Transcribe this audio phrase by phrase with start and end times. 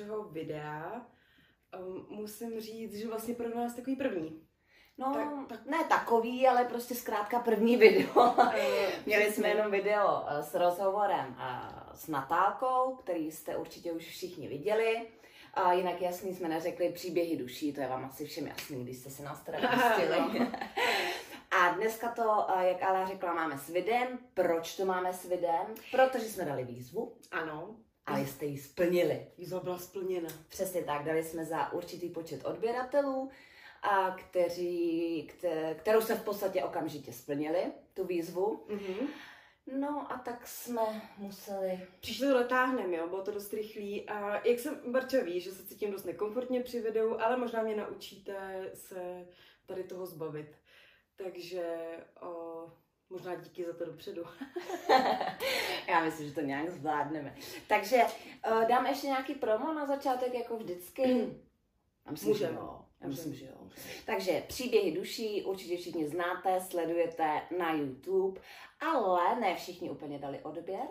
[0.00, 1.06] našeho videa.
[1.78, 4.46] Um, musím říct, že vlastně pro nás takový první.
[4.98, 8.34] No, Tak- tak- ne takový, ale prostě zkrátka první video.
[8.54, 14.06] Eh, Měli jsme jenom video eh, s rozhovorem eh, s Natálkou, který jste určitě už
[14.08, 15.08] všichni viděli.
[15.54, 19.10] A jinak jasný jsme neřekli příběhy duší, to je vám asi všem jasný, když jste
[19.10, 20.50] si nás teda pustili.
[21.50, 24.18] A dneska to, jak Ala řekla, máme s videem.
[24.34, 25.66] Proč to máme s videem?
[25.90, 27.76] Protože jsme dali výzvu, Ano,
[28.10, 29.26] ale jste ji splnili.
[29.38, 30.28] výzva byla splněna.
[30.48, 33.30] Přesně tak, dali jsme za určitý počet odběratelů,
[33.82, 38.66] a kteří, kte, kterou jsme v podstatě okamžitě splnili, tu výzvu.
[38.68, 39.08] Mhm.
[39.78, 40.82] No a tak jsme
[41.18, 41.88] museli...
[42.00, 45.66] Přišli to dotáhneme, jo, bylo to dost rychlý a jak jsem Barča ví, že se
[45.66, 49.26] cítím dost nekomfortně při videu, ale možná mě naučíte se
[49.66, 50.56] tady toho zbavit.
[51.16, 51.86] Takže
[52.20, 52.64] o,
[53.10, 54.24] možná díky za to dopředu.
[55.88, 57.34] Já myslím, že to nějak zvládneme.
[57.68, 58.02] Takže
[58.50, 61.02] uh, dám ještě nějaký promo na začátek, jako vždycky.
[62.06, 62.52] Já myslím, Můžeme.
[62.52, 62.84] že jo.
[63.00, 63.68] Já myslím, že jo.
[64.06, 68.40] Takže příběhy duší určitě všichni znáte, sledujete na YouTube,
[68.80, 70.86] ale ne všichni úplně dali odběr.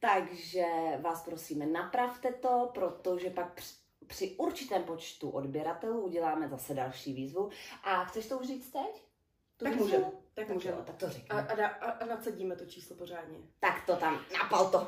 [0.00, 0.64] Takže
[1.00, 3.74] vás prosíme, napravte to, protože pak při,
[4.06, 7.50] při určitém počtu odběratelů uděláme zase další výzvu.
[7.82, 9.03] A chceš to už říct teď?
[9.64, 10.82] Tak můžeme, tak Tak, můžeme.
[10.86, 11.28] tak to řekni.
[11.28, 13.38] A, a, a, a nacadíme to číslo pořádně.
[13.60, 14.78] Tak to tam, napal to.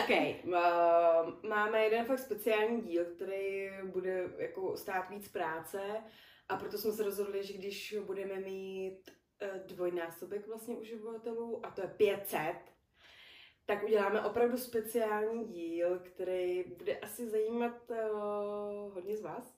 [0.00, 0.10] OK,
[0.44, 5.80] uh, máme jeden fakt speciální díl, který bude jako stát víc práce
[6.48, 9.10] a proto jsme se rozhodli, že když budeme mít
[9.42, 12.54] uh, dvojnásobek vlastně uživatelů a to je 500,
[13.66, 19.56] tak uděláme opravdu speciální díl, který bude asi zajímat uh, hodně z vás.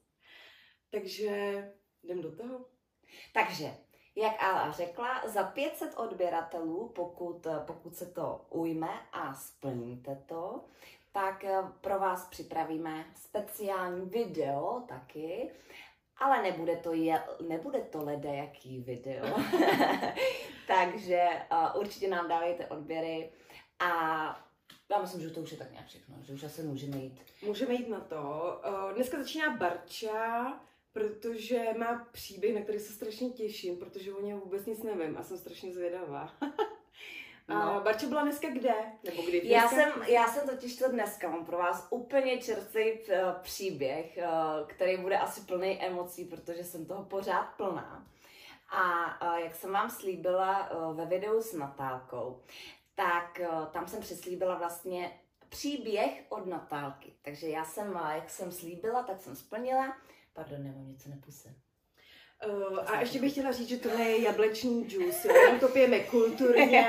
[0.91, 1.65] Takže
[2.03, 2.65] jdem do toho.
[3.33, 3.67] Takže,
[4.23, 10.61] jak Ala řekla, za 500 odběratelů, pokud, pokud se to ujme a splníte to,
[11.13, 15.51] tak eh, pro vás připravíme speciální video taky,
[16.17, 19.27] ale nebude to, je, nebude to lede jaký video.
[20.67, 23.31] Takže uh, určitě nám dávejte odběry
[23.79, 23.89] a
[24.91, 27.21] já myslím, že to už je tak nějak všechno, že už asi můžeme jít.
[27.47, 28.17] Můžeme jít na to.
[28.69, 30.61] Uh, Dneska začíná Barča,
[30.93, 35.23] protože má příběh, na který se strašně těším, protože o něm vůbec nic nevím a
[35.23, 36.33] jsem strašně zvědavá.
[37.49, 37.81] A No.
[37.81, 38.75] Barča byla dneska kde?
[39.05, 39.41] Nebo kdy?
[39.45, 39.77] Já Dneska?
[39.93, 44.27] jsem, já jsem totiž to dneska, mám pro vás úplně čerstvý eh, příběh, eh,
[44.67, 48.07] který bude asi plný emocí, protože jsem toho pořád plná.
[48.71, 49.05] A
[49.37, 52.43] eh, jak jsem vám slíbila ve videu s Natálkou,
[52.95, 53.41] tak
[53.73, 57.13] tam jsem přislíbila vlastně příběh od Natálky.
[57.23, 59.97] Takže já jsem, jak jsem slíbila, tak jsem splnila.
[60.39, 61.55] Pardon, nebo něco nepuse.
[62.47, 65.25] Uh, a ještě bych chtěla říct, že to je jablečný džus.
[65.25, 65.33] jo.
[65.61, 66.89] To pijeme kulturně.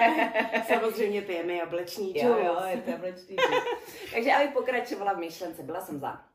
[0.68, 2.24] Samozřejmě pijeme jablečný džus.
[2.24, 3.64] Jo, jo, je to jablečný džus.
[4.14, 6.26] Takže abych pokračovala v myšlence, byla jsem za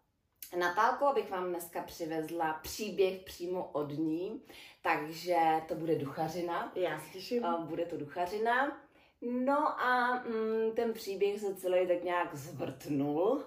[0.59, 4.43] Natálkou, abych vám dneska přivezla příběh přímo od ní,
[4.83, 5.37] takže
[5.69, 6.73] to bude duchařina.
[6.75, 7.45] Já se těším.
[7.45, 8.83] A Bude to duchařina.
[9.21, 13.45] No a mm, ten příběh se celý tak nějak zvrtnul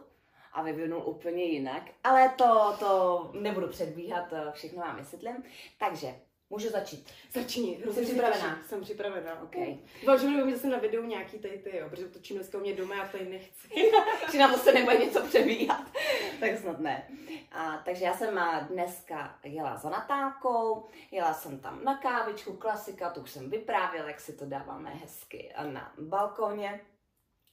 [0.58, 1.84] a vyvinul úplně jinak.
[2.04, 5.44] Ale to, to nebudu předbíhat, to všechno vám vysvětlím.
[5.78, 6.16] Takže
[6.50, 7.08] můžu začít.
[7.32, 7.80] Začni.
[7.92, 8.60] se připravená?
[8.68, 9.56] Jsem připravená, ok.
[9.56, 9.78] OK.
[10.06, 13.02] Doufám, že zase na videu nějaký tady ty, jo, protože točím dneska u mě doma
[13.02, 13.68] a tady nechci.
[14.32, 15.92] Či to se nebude něco přebíhat.
[16.40, 17.08] tak snad ne.
[17.52, 23.10] A, takže já jsem a, dneska jela za Natálkou, jela jsem tam na kávičku, klasika,
[23.10, 26.82] tu už jsem vyprávěla, jak si to dáváme hezky a na balkóně.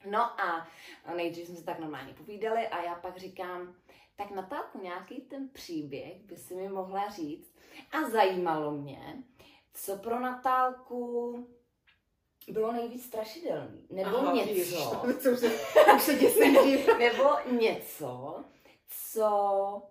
[0.07, 0.69] No a
[1.17, 3.75] nejdřív jsme si tak normálně povídali a já pak říkám,
[4.17, 7.55] tak Natálku, nějaký ten příběh by si mi mohla říct.
[7.93, 9.23] A zajímalo mě,
[9.75, 11.37] co pro Natálku
[12.49, 13.87] bylo nejvíc strašidelný.
[13.91, 14.51] Nebo Aha, něco.
[14.51, 14.75] ježiš,
[15.23, 15.51] to už se,
[15.97, 16.99] už se děsím dřív.
[16.99, 18.45] Nebo něco,
[18.89, 19.83] co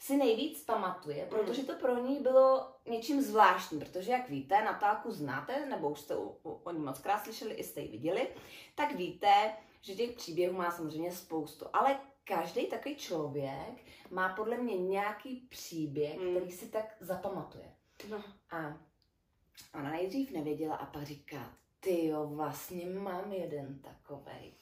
[0.00, 5.66] si nejvíc pamatuje, protože to pro ní bylo něčím zvláštním, protože jak víte, Natálku znáte,
[5.66, 8.28] nebo už jste o, o, ní moc krát slyšeli, i jste ji viděli,
[8.74, 14.78] tak víte, že těch příběhů má samozřejmě spoustu, ale každý takový člověk má podle mě
[14.78, 16.36] nějaký příběh, Hmm.
[16.36, 17.74] který si tak zapamatuje.
[18.08, 18.22] No.
[18.50, 18.78] A
[19.74, 24.52] ona nejdřív nevěděla a pak říká, ty jo, vlastně mám jeden takovej.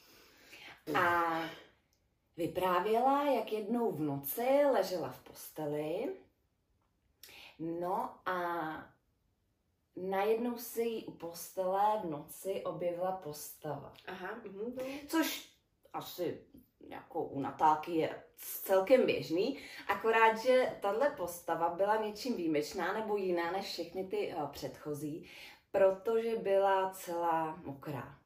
[0.95, 1.33] A
[2.39, 6.15] vyprávěla, jak jednou v noci ležela v posteli,
[7.59, 8.39] no a
[9.95, 13.93] najednou se jí u postele v noci objevila postava.
[14.07, 15.53] Aha, mhm, to- Což
[15.93, 16.41] asi
[16.79, 23.51] jako u Natálky je celkem běžný, akorát, že tahle postava byla něčím výjimečná nebo jiná
[23.51, 25.29] než všechny ty uh, předchozí,
[25.71, 28.17] protože byla celá mokrá.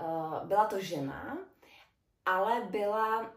[0.00, 1.51] Uh, byla to žena
[2.26, 3.30] ale byla,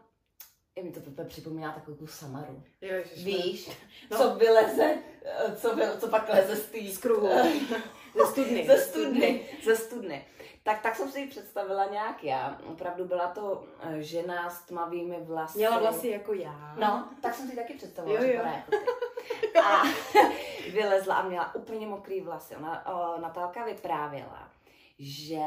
[0.76, 2.62] i mi to úplně připomíná takovou tu Samaru.
[2.80, 3.70] Ježiš, Víš,
[4.10, 4.16] No.
[4.18, 7.28] co vyleze, eh, co, vy, co pak leze z té Z kruhu.
[8.16, 8.66] Ze studny.
[8.66, 10.26] ze studny, ze studny.
[10.62, 12.58] Tak, tak jsem si ji představila nějak já.
[12.66, 15.58] Opravdu byla to eh, žena s tmavými vlasy.
[15.58, 16.74] Měla vlasy jako já.
[16.78, 18.38] No, tak jsem si taky představila, Jo, že jo.
[18.38, 19.58] vypadá jako ty.
[19.58, 19.82] A
[20.72, 22.56] vylezla a měla úplně mokrý vlasy.
[22.56, 24.50] Ona, o, Natálka vyprávěla,
[24.98, 25.40] že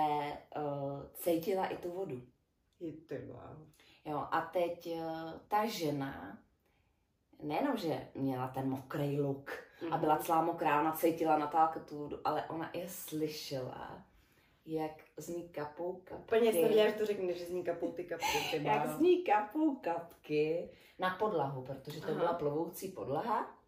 [0.55, 0.61] o,
[1.13, 2.21] cítila i tu vodu.
[2.79, 2.93] Je.
[4.05, 6.37] Jo, a teď o, ta žena,
[7.43, 9.51] nejenom, že měla ten mokrý look
[9.91, 14.05] a byla celá mokrá, ona cítila Natálka tu ale ona i slyšela,
[14.65, 16.23] jak z ní kapou kapky.
[16.23, 18.25] Úplně jsem věděla, že to řekneš, že zní kapou ty kapky.
[18.51, 22.19] Ty jak z ní kapou kapky na podlahu, protože to Aha.
[22.19, 23.59] byla plovoucí podlaha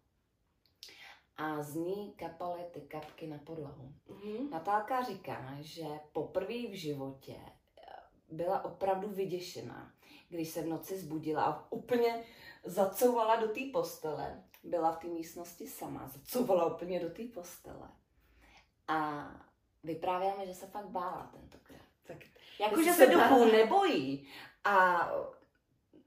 [1.36, 3.92] a z ní kapaly ty kapky na podlahu.
[4.08, 4.50] Mhm.
[4.50, 7.61] Natálka říká, že poprvé v životě eh,
[8.32, 9.92] byla opravdu vyděšená,
[10.28, 12.24] když se v noci zbudila a úplně
[12.64, 14.42] zacouvala do té postele.
[14.64, 17.88] Byla v té místnosti sama, zacouvala úplně do té postele.
[18.88, 19.28] A
[19.84, 21.86] vyprávěla mi, že se fakt bála tentokrát.
[22.02, 22.16] Tak
[22.60, 24.28] Jako, že se duchů nebojí
[24.64, 25.08] a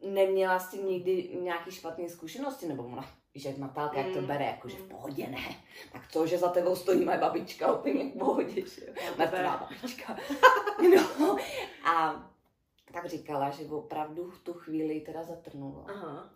[0.02, 4.28] neměla s tím nikdy nějaký špatné zkušenosti, nebo ona, víš, jak Natálka, jak to Mm.
[4.28, 5.56] bere, jako že v pohodě ne.
[5.94, 8.94] Tak to, že za tebou stojí moje babička, úplně v pohodě, že jo.
[9.18, 10.18] Mrtvá babička.
[11.20, 11.38] No,
[11.92, 12.24] a
[12.94, 15.86] tak říkala, že opravdu v tu chvíli teda zatrnulo.
[15.90, 16.30] Aha.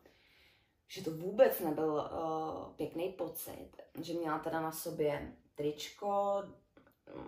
[0.88, 3.70] Že to vůbec nebyl uh, pěkný pocit,
[4.02, 6.44] že měla teda na sobě tričko,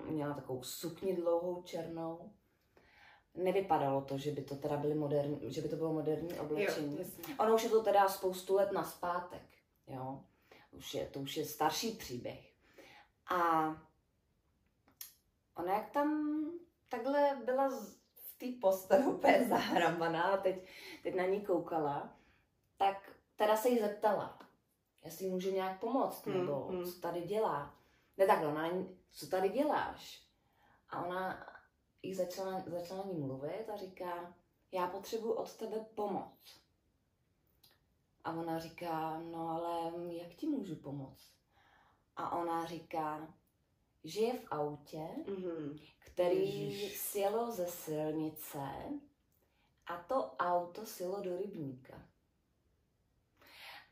[0.09, 2.31] měla takovou sukni dlouhou černou.
[3.35, 6.97] Nevypadalo to, že by to teda byly moderní, že by to bylo moderní Jo, oblečení.
[6.99, 7.35] jasně.
[7.39, 9.41] Ono už je to teda spoustu let naspátek,
[9.87, 10.23] jo.
[10.71, 12.53] Už je, to už je starší příběh.
[13.35, 13.67] A
[15.55, 16.41] ona jak tam
[16.89, 17.69] takhle byla
[18.13, 20.67] v té posteli úplně zahrabaná a teď,
[21.03, 22.17] teď na ní koukala,
[22.77, 24.39] tak teda se jí zeptala,
[25.03, 26.85] jestli může nějak pomoct, Hmm, nebo hmm.
[26.85, 27.75] co tady dělá.
[28.17, 28.69] Ne takhle, ona
[29.11, 30.23] co tady děláš?
[30.89, 31.47] A ona
[32.03, 34.33] jí začala, začala ní mluvit a říká,
[34.71, 36.61] já potřebuji od tebe pomoc.
[38.23, 41.31] A ona říká, no ale jak ti můžu pomoct?
[42.15, 43.33] A ona říká,
[44.03, 45.79] že je v autě, Mhm.
[45.99, 46.99] který Ježiš.
[46.99, 48.59] sjelo ze silnice
[49.87, 52.01] a to auto sjelo do rybníka.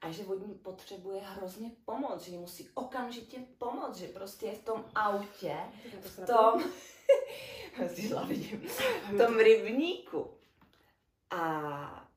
[0.02, 4.56] A že od ní potřebuje hrozně pomoc, že jí musí okamžitě pomoct, že prostě je
[4.56, 5.58] v tom autě,
[6.02, 6.64] v tom,
[9.12, 10.34] v tom rybníku.
[11.30, 12.09] A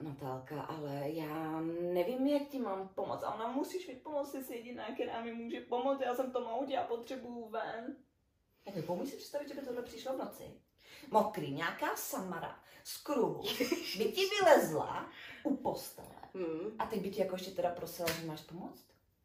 [0.00, 1.60] Natálka, ale já
[1.92, 3.22] nevím, jak ti mám pomoct.
[3.22, 6.44] A ona musíš mi pomoct, jsi jediná, která mi může pomoct, já jsem v tom
[6.46, 7.96] autě a potřebuju ven.
[8.64, 10.44] Tak mi pomůž si představit, že by tohle přišlo v noci.
[11.10, 13.42] Mokrý, nějaká samara z kruhu
[13.98, 15.10] by ti vylezla
[15.42, 16.74] u postele Hmm.
[16.78, 18.84] a ty by ti jako ještě teda prosila, že máš pomoct?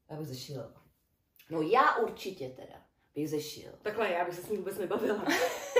[0.09, 0.81] Já bych zešílela.
[1.49, 2.75] No já určitě teda
[3.15, 3.71] bych zešil.
[3.81, 5.23] Takhle, já bych se s ní vůbec nebavila.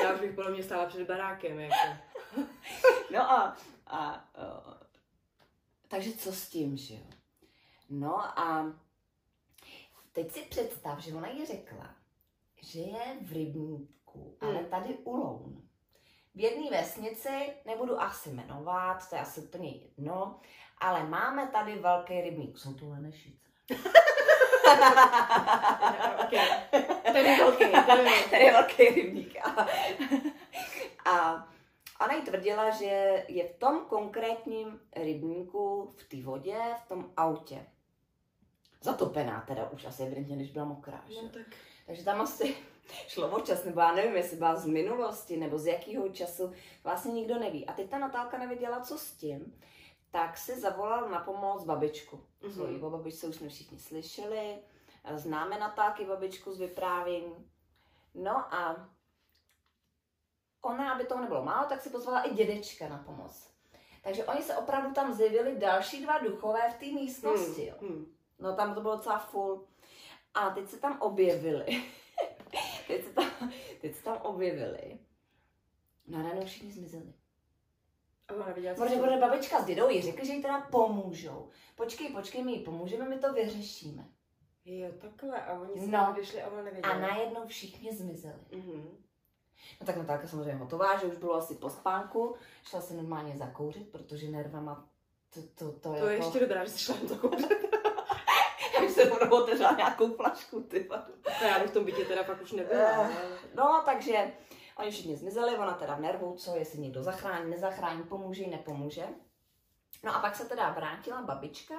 [0.03, 1.75] Já už bych podle mě stála před barákem, jako.
[3.11, 4.27] No a, a
[5.95, 6.99] takže co s tím, že jo?
[7.89, 8.65] No a
[10.11, 11.89] teď si představ, že ona jí řekla,
[12.61, 14.65] že je v rybníku, ale Hmm.
[14.65, 15.61] tady u Loun.
[16.35, 20.39] V jedné vesnici, nebudu asi jmenovat, to je asi úplně jedno,
[20.77, 22.57] ale máme tady velký rybník.
[22.57, 23.45] Jsou to Lenešice.
[26.25, 26.47] okay.
[27.03, 28.29] Ten je velký, ten je velký.
[28.29, 29.37] Tady je velký rybník.
[29.45, 29.67] A,
[31.11, 31.47] a
[32.01, 37.65] ona jí tvrdila, že je v tom konkrétním rybníku, v té vodě, v tom autě.
[38.81, 41.03] Zatopená teda už asi evidentně, když byla mokrá.
[41.07, 41.21] Že?
[41.21, 41.47] No tak.
[41.85, 42.55] Takže tam asi
[43.07, 46.51] šlo o čas, nebo já nevím, jestli byla z minulosti, nebo z jakého času,
[46.83, 47.65] vlastně nikdo neví.
[47.65, 49.59] A teď ta Natálka nevěděla, co s tím,
[50.11, 52.23] tak si zavolal na pomoc babičku.
[52.41, 52.53] Mhm.
[52.53, 54.57] Svoji o babičce už jsme všichni slyšeli,
[55.15, 57.49] známe Natálky babičku z vyprávění.
[58.15, 58.89] No a
[60.65, 63.49] ona, aby toho nebylo málo, tak si pozvala i dědečka na pomoc.
[64.03, 67.65] Takže oni se opravdu tam zjevili další dva duchové v té místnosti.
[67.65, 67.75] Jo.
[67.81, 68.05] Hmm.
[68.39, 69.67] No tam to bylo docela full.
[70.33, 71.65] A teď se tam objevili.
[72.87, 74.99] teď, se tam, teď se tam objevili.
[76.07, 77.13] No a najednou všichni zmizeli.
[78.27, 81.49] A ona viděla, co Protože babička s dědou jí řekli, že jí teda pomůžou.
[81.75, 84.07] Počkej, počkej, my jí pomůžeme, my to vyřešíme.
[84.65, 85.41] Jo, takhle.
[85.45, 86.13] A oni se No.
[86.17, 86.93] vyšli a ona nevěděla.
[86.93, 88.39] A najednou všichni zmizeli.
[88.51, 89.04] Mhm.
[89.81, 92.35] No tak Natálka samozřejmě hotová, že už bylo asi po spánku.
[92.63, 94.89] Šla se normálně zakouřit, protože nervama
[95.33, 96.07] to, to, to, To jako...
[96.07, 97.49] je ještě dobrá, že jsi šla to kouřit.
[98.75, 100.89] Já bych se rovnou otevřela nějakou flašku, ty.
[101.41, 103.09] A já bych v tom bytě teda pak už nebyla.
[103.09, 103.09] Eh,
[103.55, 104.33] No, takže
[104.77, 109.07] Oni všichni zmizeli, ona teda v nervu, co, jestli někdo zachrání, nezachrání, pomůže, nepomůže.
[110.03, 111.75] No a pak se teda vrátila babička,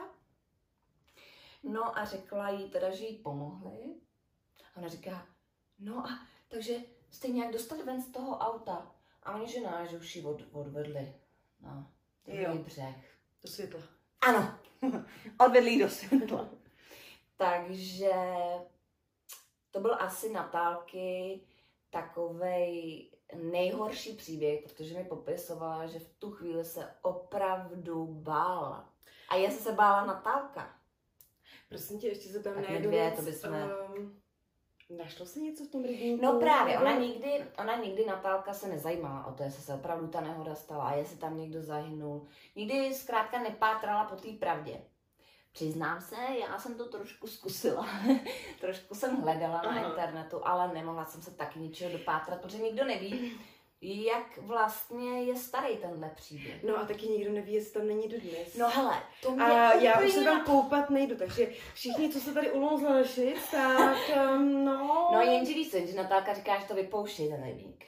[1.62, 3.94] no a řekla jí teda, že jí pomohli.
[4.74, 5.26] A ona říká,
[5.78, 6.18] no a
[6.48, 6.74] takže
[7.10, 8.92] jste nějak dostali ven z toho auta.
[9.22, 11.14] A oni, že ne, že už ji od, odvedli
[11.60, 11.90] na
[12.24, 13.14] druhý břeh.
[13.42, 13.80] Do světla.
[14.20, 14.58] Ano,
[15.46, 16.48] odvedli ji do světla.
[17.36, 18.12] Takže
[19.70, 21.40] to byl asi Natálky
[21.90, 28.92] takovej nejhorší příběh, protože mi popisovala, že v tu chvíli se opravdu bála.
[29.28, 30.80] A jestli se bála Natálka.
[31.68, 34.20] Prosím tě, ještě se tam dvě, věc, to bychom- ehm,
[34.90, 36.22] Našlo se něco v tom rybníku?
[36.24, 40.20] No právě, ona nikdy, ona nikdy Natálka se nezajímala o to, jestli se opravdu ta
[40.20, 42.26] nehoda stala a jestli tam někdo zahynul.
[42.56, 44.80] Nikdy zkrátka nepátrala po té pravdě.
[45.52, 47.88] Přiznám se, já jsem to trošku zkusila.
[48.60, 53.38] trošku jsem hledala na internetu, ale nemohla jsem se taky ničeho dopátrat, protože nikdo neví,
[53.80, 56.62] jak vlastně je starý tenhle příběh.
[56.62, 58.56] No a taky nikdo neví, jestli tam není dodnes.
[58.56, 62.34] No hele, to mě a já už se tam koupat nejdu, takže všichni, co se
[62.34, 63.96] tady ulouzli, tak
[64.36, 65.10] um, no...
[65.12, 67.84] No jenže víš jenže Natálka říká, že to vypouští ten rybník.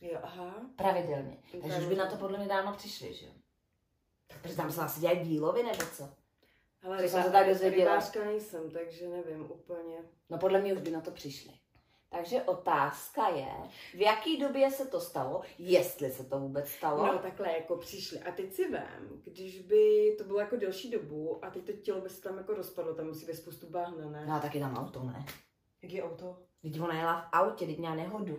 [0.00, 0.54] Jo, aha.
[0.76, 1.38] Pravidelně.
[1.62, 3.32] Takže už by na to podle mě dávno přišli, že jo?
[4.26, 6.08] Tak protože tam se asi dělají dílovy nebo co?
[6.82, 8.00] Ale Že jsem se tak dozvěděla.
[8.24, 9.96] nejsem, takže nevím úplně.
[10.30, 11.52] No podle mě už by na to přišli.
[12.16, 13.48] Takže otázka je,
[13.94, 17.06] v jaký době se to stalo, jestli se to vůbec stalo.
[17.06, 18.18] No takhle jako přišli.
[18.18, 22.00] A teď si vem, když by to bylo jako delší dobu a teď to tělo
[22.00, 24.26] by se tam jako rozpadlo, tam musí být spoustu bahna, ne?
[24.26, 25.26] No a taky tam auto, ne?
[25.82, 26.38] Jak je auto?
[26.62, 28.38] Teď ona jela v autě, teď měla nehodu.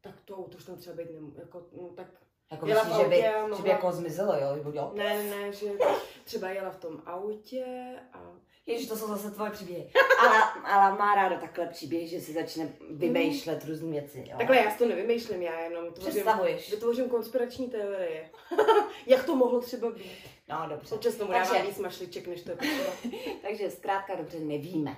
[0.00, 2.06] Tak to auto už tam třeba být nemů- jako, no tak
[2.50, 4.56] Jako Jela myslíš, že by, autě a že by mohla- jako zmizelo, jo?
[4.56, 4.92] Nebo jo?
[4.94, 5.66] ne, ne, ne, že
[6.24, 8.33] třeba jela v tom autě a
[8.66, 9.90] Ježiš, to jsou zase tvoje příběhy.
[10.20, 14.38] Ale, ale má ráda takhle příběh, že si začne vymýšlet různé věci, jo?
[14.38, 16.70] Takhle já si to nevymýšlím, já jenom tvořím, Představuješ.
[16.70, 18.30] vytvořím konspirační teorie.
[19.06, 20.12] Jak to mohlo třeba být?
[20.48, 20.94] No, dobře.
[20.94, 22.92] Občas tomu Takže- dávám víc mašliček, než to je potřeba.
[23.42, 24.96] Takže zkrátka dobře, nevíme.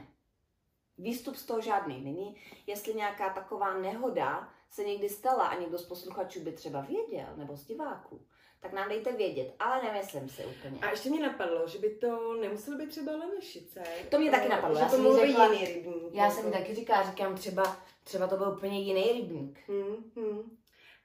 [0.98, 2.36] Výstup z toho žádný není.
[2.66, 7.56] Jestli nějaká taková nehoda se někdy stala a někdo z posluchačů by třeba věděl, nebo
[7.56, 8.26] z diváků,
[8.60, 10.80] tak nám dejte vědět, ale nemyslím si úplně.
[10.80, 13.82] A ještě mě napadlo, že by to nemuselo být třeba Lenešice.
[14.10, 16.14] To mě taky Eh, napadlo, Že já to jsem řekla- jiný rybník.
[16.14, 16.58] Já jsem jako.
[16.58, 19.58] taky říká, říkám třeba, třeba to byl úplně jiný rybník.
[19.68, 20.56] Hmm, hmm.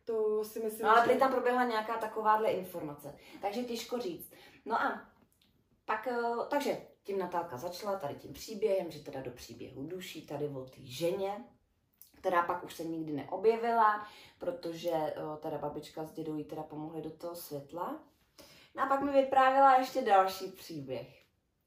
[0.06, 1.10] To si myslím, No ale že...
[1.10, 3.16] prý tam proběhla nějaká takováhle informace.
[3.42, 4.34] Takže těžko říct.
[4.66, 5.02] No a
[5.86, 10.48] pak, eh, takže tím Natálka začala tady tím příběhem, že teda do příběhu duší tady
[10.48, 11.44] o té ženě,
[12.22, 14.08] která pak už se nikdy neobjevila,
[14.40, 18.00] protože eh, teda babička s dědou jí teda pomohli do toho světla.
[18.76, 21.22] No a pak mi vyprávěla ještě další příběh.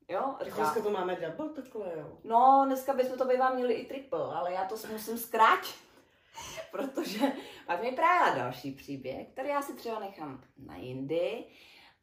[0.09, 2.19] Jo, říká, dneska to máme double takhle, jo.
[2.25, 5.75] No, dneska bychom to bývá měli i triple, ale já to musím zkrátit.
[6.71, 7.33] Protože
[7.67, 11.45] pak mi právě další příběh, který já si třeba nechám na jindy,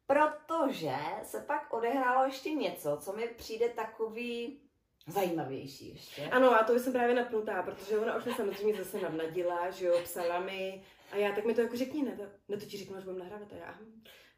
[0.07, 4.61] protože se pak odehrálo ještě něco, co mi přijde takový
[5.07, 6.29] zajímavější ještě.
[6.29, 9.99] Ano, a to jsem právě napnutá, protože ona už mě samozřejmě zase navnadila, že jo,
[10.03, 10.83] psala mi.
[11.11, 13.19] A já, tak mi to jako řekni, ne, to, ne, to ti řeknu, až budeme
[13.19, 13.53] nahrávat.
[13.53, 13.77] A já,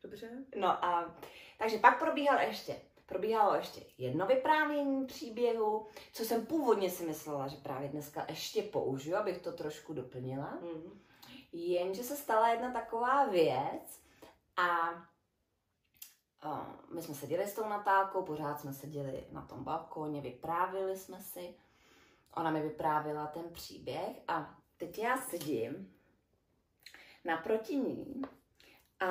[0.04, 0.30] dobře.
[0.56, 1.16] No a
[1.58, 7.58] takže pak probíhal ještě, probíhalo ještě jedno vyprávění příběhu, co jsem původně si myslela, že
[7.58, 10.60] právě dneska ještě použiju, abych to trošku doplnila.
[10.62, 11.00] Hm.
[11.52, 14.02] Jenže se stala jedna taková věc
[14.58, 14.90] a
[16.94, 21.54] my jsme seděli s tou Natálkou, pořád jsme seděli na tom balkóně, vyprávili jsme si.
[22.36, 25.94] Ona mi vyprávila ten příběh a teď já sedím
[27.26, 28.22] naproti ní
[29.00, 29.08] a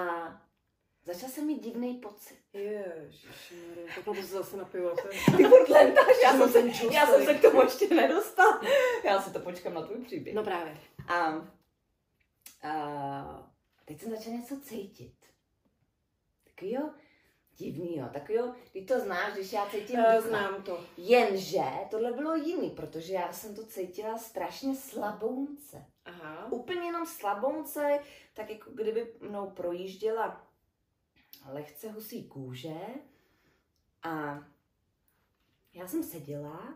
[1.05, 2.39] začal jsem mít divný pocit.
[2.53, 4.91] Ježišmarja, takhle to se zase napiju.
[5.37, 5.43] Ty
[6.23, 8.61] já, jsem se, já jsem se k tomu ještě nedostala.
[9.05, 10.35] Já si to počkám na tvůj příběh.
[10.35, 10.81] No právě.
[11.09, 11.49] A,
[12.69, 13.53] a
[13.85, 15.15] teď jsem začala něco cítit.
[16.45, 16.91] Takový jo,
[17.57, 20.29] divný jo, takový jo, ty to znáš, když já cítím Já ducha.
[20.29, 20.85] znám to.
[20.97, 25.87] Jenže tohle bylo jiný, protože já jsem to cítila strašně slabounce.
[26.05, 26.53] Aha.
[26.53, 27.99] Úplně jenom slabounce,
[28.35, 30.47] tak jako kdyby mnou projížděla
[31.47, 32.81] lehce husí kůže
[34.03, 34.45] a
[35.75, 36.75] já jsem seděla a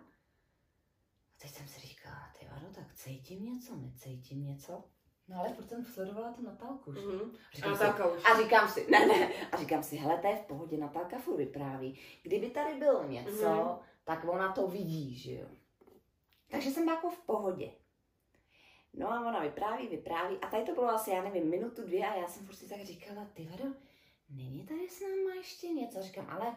[1.40, 4.85] teď jsem si říkala, ty vado, tak cítím něco, necítím něco.
[5.28, 7.00] No ale furt jsem sledovala tu Natálku, že?
[7.00, 7.33] Mhm.
[7.52, 8.23] A Říkám si, Natálka už.
[8.25, 11.37] a říkám si, ne, ne, a říkám si, hele, to je v pohodě, Natálka furt
[11.37, 11.99] vypráví.
[12.23, 13.78] Kdyby tady bylo něco, Mhm.
[14.04, 15.47] tak ona to vidí, že jo.
[16.50, 17.71] Takže jsem jako v pohodě.
[18.95, 22.14] No a ona vypráví, vypráví a tady to bylo asi, já nevím, minutu, dvě a
[22.16, 23.64] já jsem furt si tak říkala, ty vado,
[24.30, 26.02] není tady s náma ještě něco?
[26.02, 26.54] Říkám, ale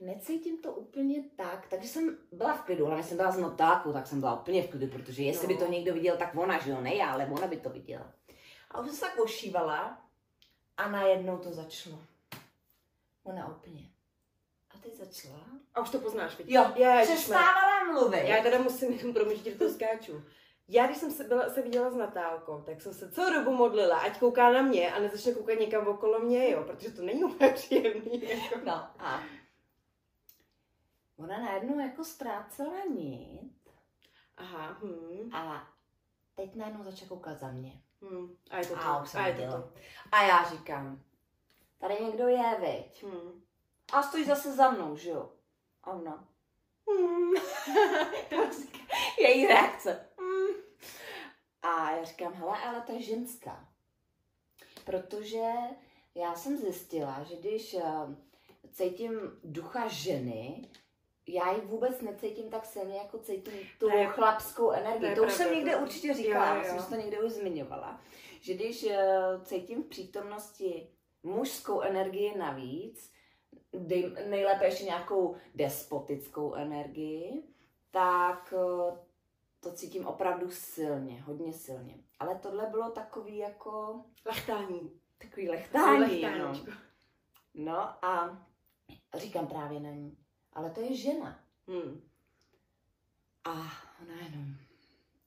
[0.00, 4.06] necítím to úplně tak, takže jsem byla v klidu, hlavně jsem byla z notáku, tak
[4.06, 5.54] jsem byla úplně v klidu, protože jestli No.
[5.54, 8.12] by to někdo viděl, tak ona, že jo, ne já, ale ona by to viděla.
[8.70, 9.98] A už jsem se tak ošívala
[10.76, 11.98] a najednou to začalo.
[13.24, 13.80] Ona úplně.
[14.74, 15.40] A teď začala.
[15.74, 16.54] A už to poznáš, vidíš?
[16.54, 17.04] Jo, Ježišmarja.
[17.04, 18.24] přestávala mluvit.
[18.28, 20.22] Já teda musím jenom promiň, že to skáču.
[20.68, 23.98] Já, když jsem se, byla, se viděla s Natálkou, tak jsem se celou dobu modlila,
[23.98, 27.50] ať kouká na mě a nezačne koukat někam okolo mě, jo, protože to není úplně
[27.50, 28.22] příjemný.
[28.28, 28.58] Jako.
[28.66, 29.22] No a
[31.16, 33.52] ona najednou jako ztrácela nit
[34.36, 35.68] Aha, hm, a
[36.34, 37.82] teď najednou začala koukat za mě.
[38.00, 38.36] hm.
[38.50, 38.80] A je to to.
[38.80, 39.72] A už jsem a je to to.
[40.12, 41.02] A já říkám,
[41.78, 43.04] tady někdo je, veď.
[43.04, 43.42] Hm.
[43.92, 45.32] A stojí zase za mnou, že jo?
[45.82, 46.28] A ona.
[46.90, 47.34] Hm.
[49.18, 50.08] Její reakce.
[50.20, 50.54] Mm.
[51.62, 53.68] A já říkám, hele, ale to je ženská.
[54.84, 55.52] Protože
[56.14, 57.82] já jsem zjistila, že když eh,
[58.72, 60.68] cítím ducha ženy,
[61.26, 65.08] já ji vůbec necítím tak silně, jako cítím tu je- chlapskou energii.
[65.10, 66.74] je To, už pravda, jsem někde to- určitě říkala, jo, jo.
[66.82, 68.00] že to někde už zmiňovala,
[68.40, 70.88] že když eh, cítím v přítomnosti
[71.22, 73.12] mužskou energii navíc,
[73.72, 77.42] dej, nejlépe ještě nějakou despotickou energii,
[77.90, 78.98] tak eh,
[79.60, 81.94] to cítím opravdu silně, hodně silně.
[82.18, 85.00] Ale tohle bylo takový jako, Lechtání.
[85.18, 86.22] takový lechtání, no.
[86.22, 86.70] Lechtáníčko.
[87.54, 88.42] no a
[89.16, 90.16] říkám právě na ní,
[90.54, 91.44] ale to je žena.
[91.68, 92.00] Hm.
[93.44, 93.50] A
[94.02, 94.56] ona jenom,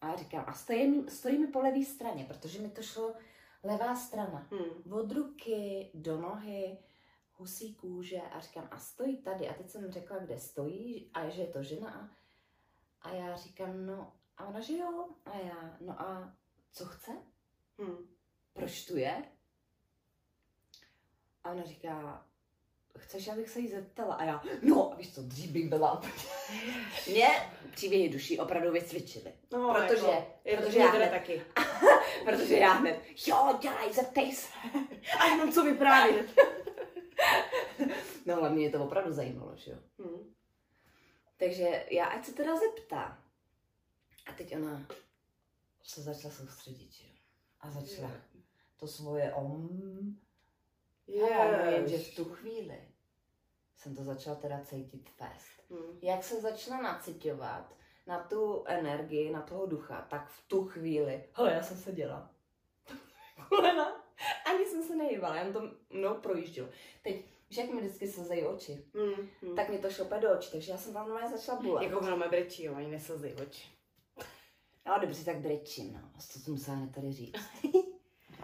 [0.01, 3.15] a já říkám, a stojí, mi- stojí mi po levé straně, protože mi to šlo
[3.63, 4.47] levá strana.
[4.51, 4.93] Hm.
[4.93, 6.77] Od ruky do nohy,
[7.33, 9.49] husí kůže a říkám, a stojí tady.
[9.49, 12.11] A teď jsem řekla, kde stojí a že je to žena.
[13.01, 15.09] A, a já říkám, no, a ona, že jo.
[15.25, 16.33] A já, no a
[16.71, 17.11] co chce?
[17.81, 18.07] Hm.
[18.53, 19.23] Proč tu je?
[21.43, 22.26] A ona říká,
[22.97, 24.15] chceš, abych se jí zeptala?
[24.15, 26.01] A já, no, a víš co, dřív bych byla.
[27.09, 27.27] Mě
[27.75, 29.33] příběhy duší opravdu vycvičily.
[29.51, 31.41] No, Protože- jako, je, protože protože já hned- taky.
[32.25, 34.47] Protože já hned, jo, dělej, zeptej se.
[35.19, 36.39] A jenom co vyprávět.
[38.25, 39.77] No hlavně mě to opravdu zajímalo, že jo.
[39.99, 40.33] Hm.
[41.37, 43.23] Takže já ať se teda zeptá.
[44.25, 44.87] A teď ona
[45.83, 47.13] se začala soustředit, že jo.
[47.61, 48.11] A začala
[48.77, 49.69] to svoje om.
[51.07, 51.73] Yeah.
[51.73, 52.11] jenže Jež.
[52.11, 52.81] v tu chvíli
[53.77, 55.63] jsem to začala teda cítit fest.
[55.69, 55.99] Hm.
[56.01, 57.75] Jak se začala naciťovat
[58.07, 62.31] na tu energii, na toho ducha, tak v tu chvíli, hele, já jsem seděla.
[63.49, 64.03] Kolena.
[64.45, 66.69] Ani jsem se nehýbala, jen to mnou projíždělo.
[67.01, 67.15] Teď,
[67.49, 69.29] víš, jak mi vždycky slzejí oči, Hm.
[69.41, 69.55] Hm.
[69.55, 71.83] tak mě to šope do očí, takže já jsem tam normálně začala bulat.
[71.83, 73.67] Jako hromé brečí, jo, ani neslzí oči.
[74.85, 76.11] No dobře, tak brečím, no.
[76.19, 77.35] Co jsem musela tady říct.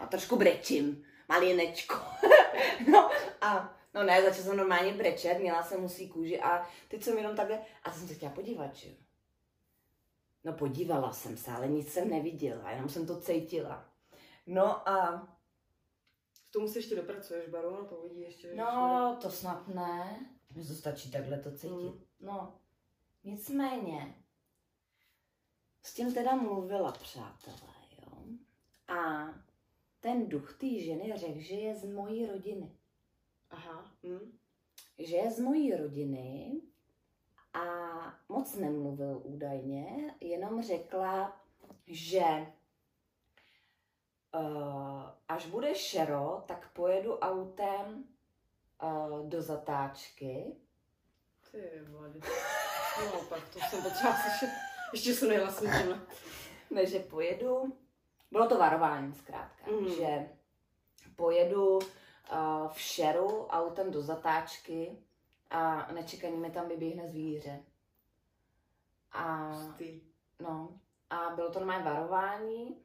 [0.01, 1.95] No, trošku brečím, malinečko.
[2.91, 3.09] no
[3.41, 7.35] a, no ne, začala jsem normálně brečet, měla jsem musí kůži a teď jsem jenom
[7.35, 8.89] takhle, a jsem se chtěla podívat, že.
[10.43, 13.85] No podívala jsem se, ale nic jsem neviděla, jenom jsem to cítila.
[14.45, 15.27] No a,
[16.49, 18.55] K tomu se ještě dopracuješ, Baru, no to uvidí ještě.
[18.55, 20.19] no to snad ne,
[20.55, 21.73] mně to stačí takhle to cítit.
[21.73, 22.03] Mm.
[22.19, 22.59] No,
[23.23, 24.15] nicméně,
[25.83, 28.23] s tím teda mluvila, přátelé, jo.
[28.95, 29.27] A
[30.03, 32.71] ten duch té ženy řekl, že je z mojí rodiny.
[33.49, 33.91] Aha.
[34.03, 34.37] Hm.
[34.97, 36.61] Že je z mojí rodiny
[37.53, 37.65] a
[38.29, 41.41] moc nemluvil údajně, jenom řekla,
[41.87, 42.23] že
[44.35, 48.03] uh, až bude šero, tak pojedu autem
[48.83, 50.55] uh, do zatáčky
[51.51, 52.13] Ty vole.
[52.99, 54.55] No, pak to jsem potřeba slyšet.
[54.93, 55.69] Ještě jsem nejhlasím.
[56.69, 57.77] Ne, že pojedu,
[58.33, 59.89] bylo to varování zkrátka, Mhm.
[59.89, 60.29] že
[61.15, 61.81] pojedu uh,
[62.71, 64.97] v šeru autem do zatáčky
[65.49, 67.63] a nečekaně mi tam vyběhne zvíře.
[69.11, 69.51] A,
[70.39, 72.81] no, a bylo to normálně varování.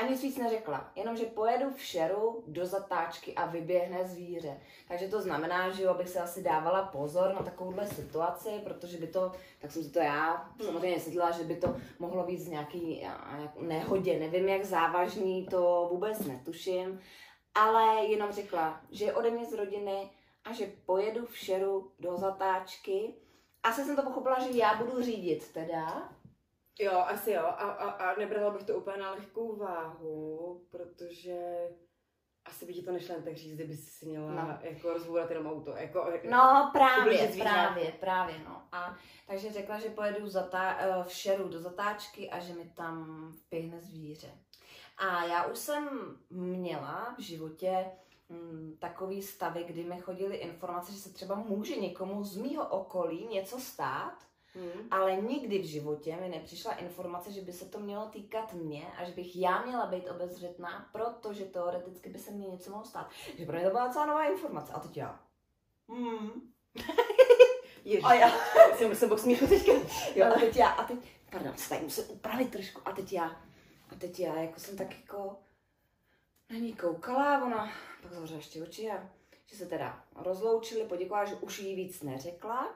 [0.00, 4.60] A nic víc neřekla, jenom že pojedu v šeru do zatáčky a vyběhne zvíře.
[4.88, 9.06] Takže to znamená, že jo, abych se asi dávala pozor na takovouhle situaci, protože by
[9.06, 13.06] to, tak jsem si to já samozřejmě vysvětlila, že by to mohlo být z nějaký
[13.60, 17.00] nehodě, nevím jak závažný, to vůbec netuším,
[17.54, 20.10] ale jenom řekla, že je ode mě z rodiny
[20.44, 23.14] a že pojedu v šeru do zatáčky.
[23.62, 26.08] Asi jsem to pochopila, že já budu řídit teda,
[26.80, 27.42] Jo, asi jo.
[27.42, 31.68] A, a, a nebrala bych to úplně na lehkou váhu, protože
[32.44, 34.58] asi by ti to nešlo jen tak říct, kdyby si měla No.
[34.60, 35.70] jako rozbourat jenom auto.
[35.76, 38.62] Jako, No právě, právě, právě, no.
[38.72, 43.26] A takže řekla, že pojedu zatá- eh, v šeru do zatáčky a že mi tam
[43.46, 44.30] vběhne zvíře.
[44.98, 45.88] A já už jsem
[46.30, 47.84] měla v životě
[48.28, 53.26] mm, takový stavy, kdy mi chodily informace, že se třeba může někomu z mýho okolí
[53.26, 54.14] něco stát,
[54.54, 54.88] Hmm.
[54.90, 59.04] ale nikdy v životě mi nepřišla informace, že by se to mělo týkat mě a
[59.04, 63.10] že bych já měla být obezřetná, protože teoreticky by se mně něco mohlo stát.
[63.38, 64.72] Že pro mě to byla celá nová informace.
[64.72, 65.20] A teď já.
[65.88, 66.30] Hmm.
[67.84, 68.30] Ježiš, A já.
[68.76, 69.72] si musím bok smíchu teďka.
[70.14, 70.98] Jo, a teď já, a teď,
[71.30, 72.80] pardon, se tady musím upravit trošku.
[72.84, 73.26] A teď já,
[73.90, 75.36] a teď já, jako jsem tak jako
[76.50, 79.08] na ní koukala ona pak zavřela ještě oči a
[79.46, 82.74] že se teda rozloučili, poděkovala, že už jí víc neřekla.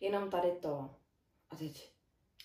[0.00, 0.90] Jenom tady to.
[1.50, 1.90] A teď,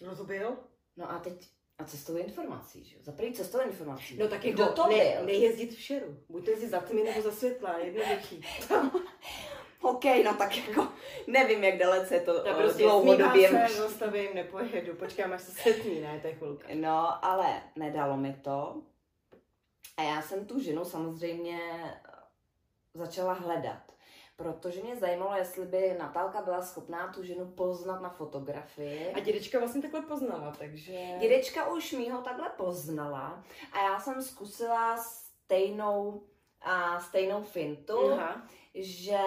[0.01, 0.57] No to byl?
[0.97, 3.01] no a teď, a cestou informací, že jo?
[3.03, 4.17] Za první cestou informací.
[4.17, 5.25] No tak Kdo jako to ne, byl?
[5.25, 6.17] nejezdit v šeru.
[6.29, 8.45] Buď to jezdit za tmy nebo za světla, jednoduchý.
[9.81, 10.87] OK, no tak jako
[11.27, 13.47] nevím, jak dalece je to Já eh, prostě dlouhodobě.
[13.49, 16.67] smívám se, zastavím, nepojedu, počkám, až se setmí, ne, to je chvilka.
[16.73, 18.81] No, ale nedalo mi to.
[19.97, 21.59] A já jsem tu ženu samozřejmě
[22.93, 23.91] začala hledat.
[24.39, 29.13] Protože mě zajímalo, jestli by Natálka byla schopná tu ženu poznat na fotografii.
[29.13, 31.15] A dědečka vlastně takhle poznala, takže...
[31.19, 36.23] Dědečka už mýho takhle poznala a já jsem zkusila stejnou,
[36.61, 38.47] a stejnou fintu, Aha.
[38.75, 39.19] že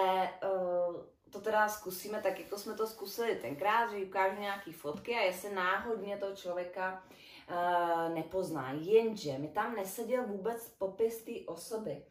[0.43, 0.95] uh,
[1.29, 5.55] to teda zkusíme tak, jako jsme to zkusili tenkrát, že ukážu nějaký fotky a jestli
[5.55, 7.03] náhodně toho člověka
[7.49, 8.71] uh, nepozná.
[8.71, 12.05] Jenže mi tam neseděl vůbec popis té osoby.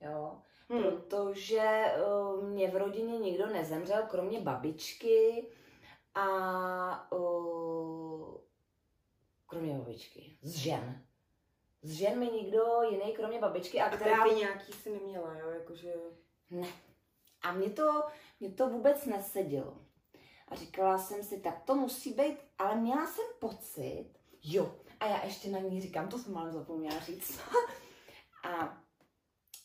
[0.00, 0.38] Jo?
[0.70, 0.82] Hmm.
[0.82, 5.46] protože uh, mě v rodině nikdo nezemřel, kromě babičky
[6.14, 8.36] a uh,
[9.46, 11.02] kromě babičky, z žen.
[11.82, 14.28] Z žen mi nikdo jiný, kromě babičky, a A která...
[14.28, 15.94] ty nějaký si neměla, jo, jakože...
[16.50, 16.68] Ne.
[17.42, 18.04] A mě to,
[18.40, 19.78] mě to vůbec nesedělo.
[20.48, 24.10] A říkala jsem si, tak to musí být, ale měla jsem pocit,
[24.42, 27.40] jo, a já ještě na ní říkám, to jsem ale zapomněla říct.
[28.44, 28.82] a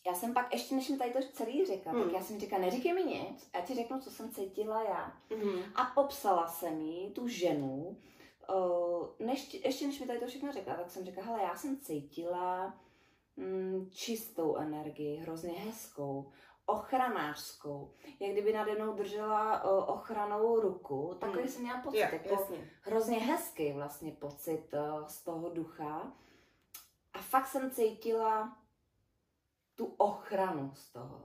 [0.05, 2.03] já jsem pak, ještě než mi tady to celý řekla, Hmm.
[2.03, 5.13] tak já jsem říkala, neříkej mi nic, já ti řeknu, co jsem cítila já.
[5.29, 5.63] Mhm.
[5.75, 7.97] A popsala jsem jí tu ženu,
[8.55, 11.77] uh, než, ještě než mi tady to všechno řekla, tak jsem řekla, hele, já jsem
[11.79, 12.73] cítila
[13.35, 16.31] mm, čistou energii, hrozně hezkou,
[16.65, 21.47] ochranářskou, jak kdyby nade mnou držela uh, ochranou ruku, takový Hmm.
[21.51, 22.69] jsem měla pocit, Jo, jako jasně.
[22.81, 26.13] hrozně hezký vlastně pocit uh, z toho ducha.
[27.13, 28.57] A fakt jsem cítila
[29.75, 31.21] tu ochranu z toho.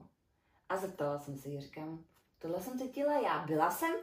[0.69, 2.05] A zeptala jsem se jí, říkám,
[2.39, 3.45] tohle jsem cítila já.
[3.47, 3.95] Byla jsem,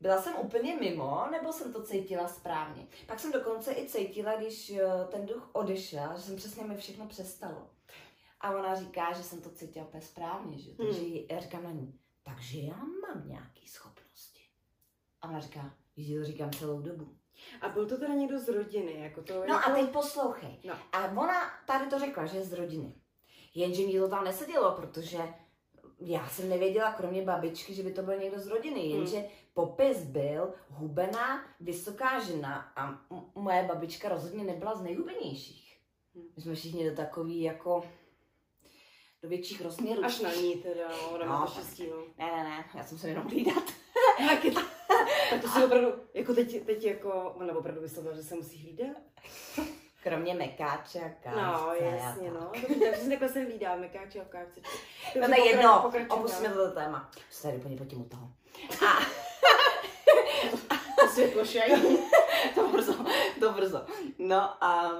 [0.00, 2.86] byla jsem úplně mimo, nebo jsem to cítila správně?
[3.06, 7.06] Pak jsem dokonce i cítila, když eh, ten duch odešel, že jsem přesně mi všechno
[7.06, 7.70] přestalo.
[8.40, 10.74] A ona říká, že jsem to cítila úplně správně, že?
[10.74, 11.18] Takže Hmm.
[11.30, 14.42] já říkám na ní, takže já mám nějaké schopnosti.
[15.22, 17.16] A ona říká, že to říkám celou dobu.
[17.60, 19.34] A byl to teda někdo z rodiny, jako to...
[19.34, 19.70] No jako...
[19.70, 20.58] a teď poslouchej.
[20.64, 20.74] No.
[20.92, 22.94] A ona tady to řekla, že je z rodiny.
[23.54, 25.18] Jenže mi to tam nesedělo, protože
[26.00, 28.80] já jsem nevěděla, kromě babičky, že by to byl někdo z rodiny.
[28.86, 35.78] Jenže popis byl hubená, vysoká žena a m- moje babička rozhodně nebyla z nejhubenějších.
[36.14, 36.24] Hmm.
[36.36, 37.82] My jsme všichni do takový jako
[39.22, 40.04] do větších rozměrů.
[40.04, 41.26] Až na ní teda, no, No.
[41.26, 41.46] no.
[41.46, 41.96] to štěstí, no.
[42.18, 43.62] Ne, ne, ne, já jsem se jenom hlídat.
[44.28, 44.38] Tak,
[45.30, 48.96] tak to si opravdu, jako teď, teď jako, ona opravdu vyslovila, že se musí hlídat?
[50.02, 51.40] Kromě mekáče a kávce.
[51.40, 52.40] No, jasně, no.
[52.40, 54.60] Dobře, takže takhle se hlídáme, káči a kávce.
[55.20, 57.10] No to je jedno, opustíme toto téma.
[57.30, 58.32] Už tady úplně potím u toho.
[58.88, 58.98] A
[61.00, 61.98] To světlo šají.
[62.54, 63.04] to brzo,
[63.40, 63.86] to brzo.
[64.18, 64.92] No a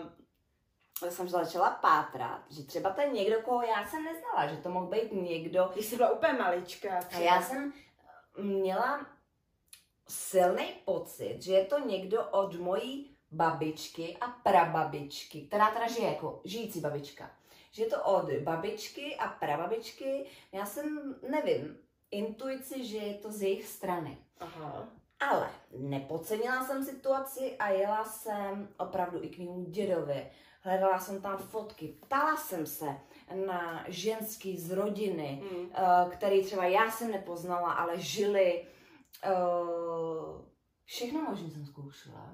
[1.05, 4.69] já jsem začala pátrat, že třeba to je někdo, koho já jsem neznala, že to
[4.69, 5.71] mohl být někdo.
[5.75, 7.01] Když jsi byla úplně malička.
[7.17, 7.73] A já jsem
[8.39, 9.07] měla
[10.09, 16.41] silný pocit, že je to někdo od mojí babičky a prababičky, která teda žije jako
[16.45, 17.31] žijící babička.
[17.71, 21.79] Že je to od babičky a prababičky, já jsem, nevím,
[22.11, 24.19] intuici, že je to z jejich strany.
[24.41, 24.89] Aha.
[25.21, 30.31] Ale nepodcenila jsem situaci a jela jsem opravdu i k mému dědovi.
[30.61, 32.87] Hledala jsem tam fotky, ptala jsem se
[33.47, 35.71] na ženský z rodiny, Hmm.
[35.75, 38.67] eh, který třeba já jsem nepoznala, ale žili.
[39.25, 39.31] eh,
[40.85, 42.33] Všechno možné jsem zkoušela.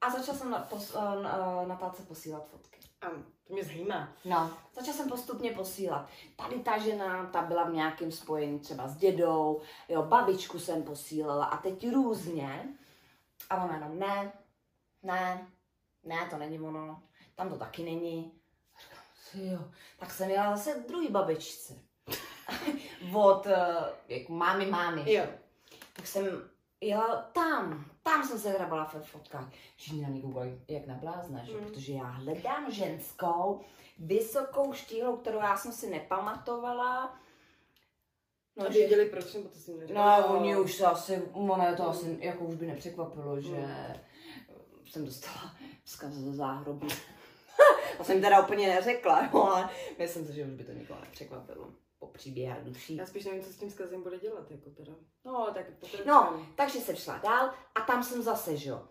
[0.00, 2.80] A začala jsem na, pos, eh, na, Natálce posílat fotky.
[3.00, 3.06] A
[3.44, 4.12] to mě zajímá.
[4.24, 6.08] No, začala jsem postupně posílat.
[6.36, 11.44] Tady ta žena, ta byla v nějakém spojení třeba s dědou, jo, babičku jsem posílala
[11.44, 12.68] a teď různě.
[13.50, 14.32] A ona jenom ne,
[15.02, 15.46] ne,
[16.04, 17.02] ne, to není ono,
[17.34, 18.32] tam to taky není.
[18.74, 21.74] A Říkám jo, tak jsem jela zase druhý babičce.
[23.14, 23.76] Od, eh,
[24.08, 25.12] jako mámy, mámy.
[25.12, 25.26] Jo.
[25.92, 26.50] Tak jsem
[26.80, 29.52] Jo, tam, tam jsem se hrabala ve fotkách.
[29.76, 31.52] Všichni na mě koukali jak na blázna, že?
[31.52, 31.64] Mm.
[31.64, 33.60] Protože já hledám ženskou,
[33.98, 37.18] vysokou štíhlou, kterou já jsem si nepamatovala.
[38.56, 40.20] No, a že, věděli proč, nebo to si neřekla?
[40.20, 43.68] no oni už se asi, ono to asi, jako už by nepřekvapilo, že
[44.86, 46.88] jsem dostala vzkaz ze záhrobu.
[47.98, 51.72] to jsem teda úplně neřekla, jo, ale myslím si, že už by to nikoho nepřekvapilo.
[51.98, 52.96] Po příběhách duší.
[52.96, 54.92] Já spíš nevím, co s tím zkazem bude dělat, jako teda.
[55.24, 56.12] No, tak pokračujeme.
[56.12, 58.88] No, takže jsem šla dál a tam jsem zase, že jo,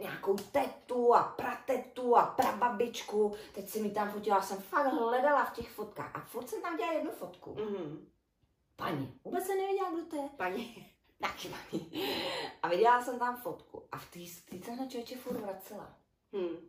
[0.00, 3.34] nějakou tetu a pratetu a prababičku.
[3.54, 6.76] Teď si mi tam fotila, jsem fakt hledala v těch fotkách a furt jsem tam
[6.76, 7.54] dělala jednu fotku.
[7.54, 8.08] Mhm.
[8.76, 10.28] Paní, vůbec jsem nevěděla, kdo to je.
[10.36, 10.92] Paní.
[11.20, 12.02] Taky paní.
[12.62, 14.26] A viděla jsem tam fotku a v té
[14.64, 15.98] se na člověče furt vracela.
[16.32, 16.68] Hm.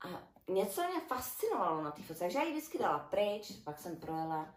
[0.00, 3.96] A něco mě fascinovalo na té fotce, takže já ji vždycky dala pryč, pak jsem
[3.96, 4.54] projela,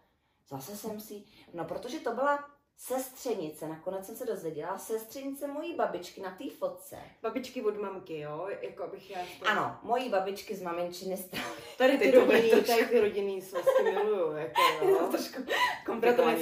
[0.48, 1.22] zase jsem si,
[1.54, 2.48] no protože to byla
[2.80, 6.96] sestřenice, nakonec jsem se dozvěděla, sestřenice mojí babičky na té fotce.
[7.22, 8.48] Babičky od mamky, jo?
[8.62, 9.20] Jako abych já...
[9.46, 11.44] Ano, mojí babičky z maminčiny strany.
[11.78, 15.08] Tady ty, Ty rodinný, trošku- tady ty rodinný svazky miluju, jako jo.
[15.10, 15.42] trošku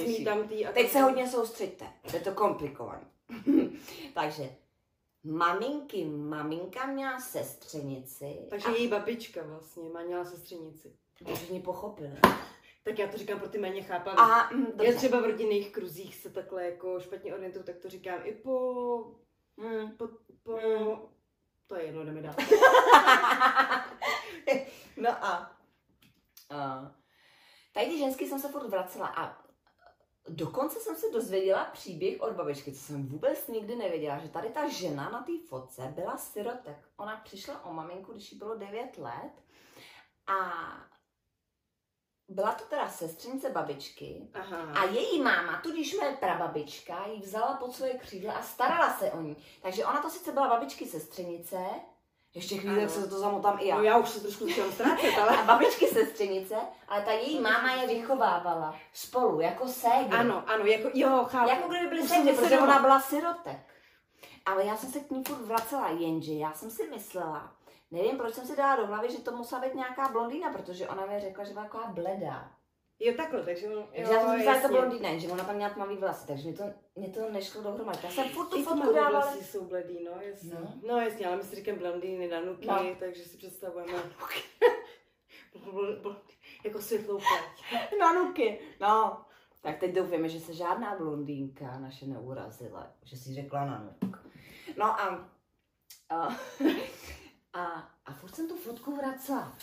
[0.07, 3.07] mý tam tý a Teď se hodně soustřeďte, je to komplikované.
[4.15, 4.51] Takže
[5.27, 8.39] maminky, maminka měla sestřenici.
[8.51, 10.93] Takže a její babička vlastně má měla sestřenici.
[11.25, 12.17] to všichni pochopili.
[12.83, 14.17] Tak já to říkám pro ty méně chápavé.
[14.19, 14.67] A mm.
[14.83, 19.05] Já třeba v rodinných kruzích se takhle jako špatně orientuju, tak to říkám i po...
[19.57, 19.91] Mm.
[19.91, 20.09] po,
[20.43, 21.17] po Mm.
[21.67, 22.35] To je jedno, jdeme dál.
[24.97, 25.57] no a,
[26.51, 26.91] a
[27.75, 29.46] tady ty ženský jsem se furt vracela a
[30.29, 34.69] dokonce jsem se dozvěděla příběh od babičky, co jsem vůbec nikdy nevěděla, že tady ta
[34.69, 36.89] žena na té fotce byla sirotek.
[36.97, 39.33] Ona přišla o maminku, když jí bylo 9 let
[40.27, 40.51] a
[42.29, 44.73] byla to teda sestřenice babičky Aha.
[44.81, 49.21] a její máma, tudíž moje prababička, ji vzala pod svoje křídla a starala se o
[49.21, 49.37] ní.
[49.63, 51.59] Takže ona to sice byla babičky sestřenice,
[52.37, 53.77] ještě chvíli, jak se to zamotám i já.
[53.77, 55.37] No já už se trošku začínám ztrácet, ale...
[55.39, 56.57] A babičky sestřenice,
[56.89, 60.19] ale ta její máma je vychovávala spolu, jako ségry.
[60.19, 61.49] Ano, ano, jako, jo, chápu.
[61.49, 63.59] Jako kdyby byly ségry, protože ona byla sirotek.
[64.47, 67.53] Ale já jsem se k ní furt vracela, jenže já jsem si myslela,
[67.91, 71.07] nevím, proč jsem si dala do hlavy, že to musela být nějaká blondýna, protože ona
[71.07, 72.51] mi řekla, že byla taková bledá.
[73.01, 73.67] Jo, takhle, takže...
[73.67, 76.27] Jo, Takže já jsem si myslela, že to blondýna, že ona tam měla tmavý vlasy,
[76.27, 76.65] takže mi to,
[76.97, 77.99] mě to nešlo dohromady.
[78.03, 79.11] Já jsem furt tu fotku dávala.
[79.11, 80.51] vlasy jsou bledý, no jasně.
[80.61, 80.73] No.
[80.89, 82.97] No, jasně, ale my si říkáme blondýny na nuky, No.
[82.99, 83.93] takže si představujeme
[86.65, 87.83] jako světlou pleť.
[88.01, 89.23] Na nuky, no.
[89.63, 94.27] Tak teď doufáme, že se žádná blondýnka naše neurazila, že si řekla na nuk.
[94.77, 95.31] No a,
[96.11, 96.29] a,
[97.53, 97.65] a,
[98.07, 99.57] a furt jsem tu fotku vracela.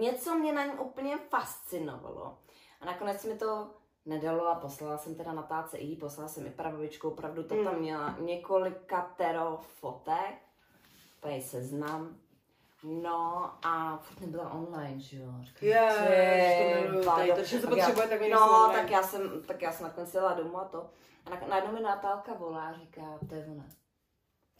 [0.00, 2.38] Něco mě na ní úplně fascinovalo.
[2.82, 3.70] A nakonec mi to
[4.06, 7.74] nedalo a poslala jsem teda na táce i poslala jsem i prababičku, opravdu to tam
[7.74, 7.80] Mm.
[7.80, 10.34] měla několikatero fotek,
[11.20, 12.16] tady se znám.
[12.82, 15.32] No a furt nebyla online, že jo.
[15.40, 19.86] Říkám, Jež, ty to tady to, potřebuje, tak No, tak já jsem, tak já jsem
[19.86, 20.90] nakonec jela domů a to.
[21.26, 23.64] A na, najednou mi Natálka volá a říká, to je ona.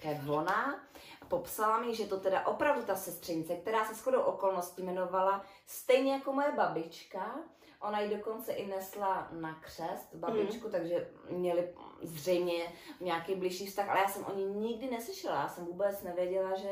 [0.02, 0.80] To je ona.
[1.22, 6.12] A popsala mi, že to teda opravdu ta sestřenice, která se shodou okolností jmenovala stejně
[6.12, 7.34] jako moje babička.
[7.82, 14.00] Ona ji dokonce i nesla na křest, babičku, takže měli zřejmě nějaký blížší vztah, ale
[14.00, 15.36] já jsem o ní nikdy neslyšela.
[15.42, 16.70] Já jsem vůbec nevěděla, že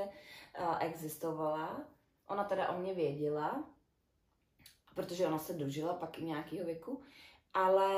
[0.60, 1.84] uh, existovala.
[2.26, 3.64] Ona teda o mě věděla,
[4.94, 7.02] protože ona se dožila pak i nějakého věku,
[7.54, 7.92] ale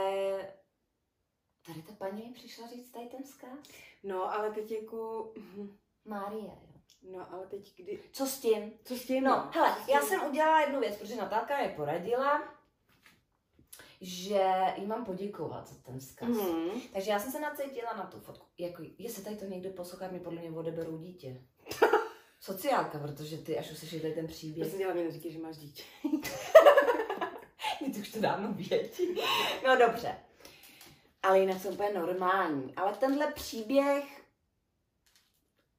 [1.66, 3.58] tady ta paní mi přišla říct tady ten vzkaz.
[4.02, 5.32] No, ale teď jako...
[5.36, 5.78] mhm.
[6.04, 6.58] Márie, jo.
[7.02, 8.00] No, ale teď kdy...
[8.12, 8.72] Co s tím?
[8.84, 9.24] Co s tím?
[9.24, 10.08] No, hele, Co s já tím?
[10.08, 12.51] jsem udělala jednu věc, protože Natálka mi poradila,
[14.02, 16.28] že jí mám poděkovat za ten vzkaz.
[16.28, 16.80] Mhm.
[16.92, 18.46] Takže já jsem se nacítila na tu fotku.
[18.58, 21.42] Jako, jestli tady to někdo poslouchá, mi podle mě odeberou dítě.
[22.40, 25.82] Sociálka, protože ty, až uslyšíš tady ten příběh, Prosím tě, hlavně neříkej, že máš dítě.
[27.94, 29.14] Ty už to dávno vědí.
[29.66, 30.16] No dobře.
[31.22, 32.74] Ale jinak jsem úplně normální.
[32.74, 34.22] Ale tenhle příběh,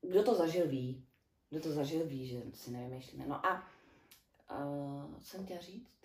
[0.02, 1.06] kdo to zažil ví.
[1.50, 3.26] Kdo to zažil ví, že si nevymýšlíme.
[3.28, 3.68] No a
[4.66, 6.03] uh, co jsem chtěla říct?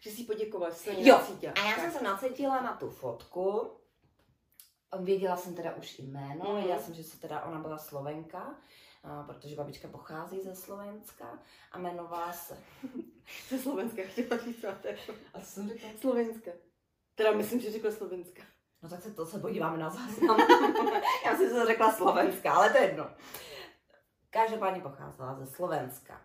[0.00, 1.52] Že jsi jí poděkovala, že jsi na Jo, nacítila.
[1.52, 1.80] A já Tak.
[1.84, 3.70] jsem se nacítila na tu fotku.
[5.00, 6.54] Věděla jsem teda už jméno, Mhm.
[6.56, 8.54] věděla jsem, že se teda ona byla Slovenka,
[9.04, 11.38] a protože babička pochází ze Slovenska
[11.72, 12.58] a jmenovala se.
[13.48, 15.88] Ze Slovenska chtěla říct, jako- A co jsem řekla?
[16.00, 16.50] Slovenska.
[17.14, 18.42] Teda myslím, že řekla Slovenska.
[18.82, 20.38] No tak se to se podíváme na záznam.
[21.24, 23.10] Já si to řekla Slovenska, ale to je jedno.
[24.30, 26.20] Každopádně pocházela ze Slovenska.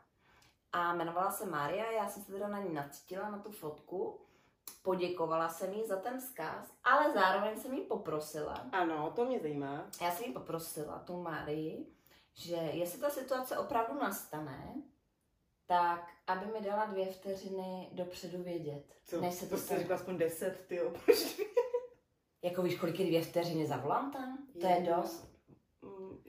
[0.74, 4.20] A jmenovala se Mária, já jsem se teda na ní nacítila na tu fotku.
[4.82, 9.86] poděkovala jsem jí za ten vzkaz, ale zároveň jsem jí poprosila, Ano, to mě zajímá.
[10.02, 11.88] já jsem jí poprosila, tu Marii,
[12.34, 14.74] že jestli ta situace opravdu nastane,
[15.66, 18.96] tak aby mi dala dvě vteřiny dopředu vědět.
[19.06, 19.22] Co?
[19.22, 19.80] Než se to to jsi stane.
[19.80, 20.80] řekla aspoň deset, ty
[22.42, 24.38] Jako víš, kolik je dvě vteřiny za volantem?
[24.62, 25.33] To je dost.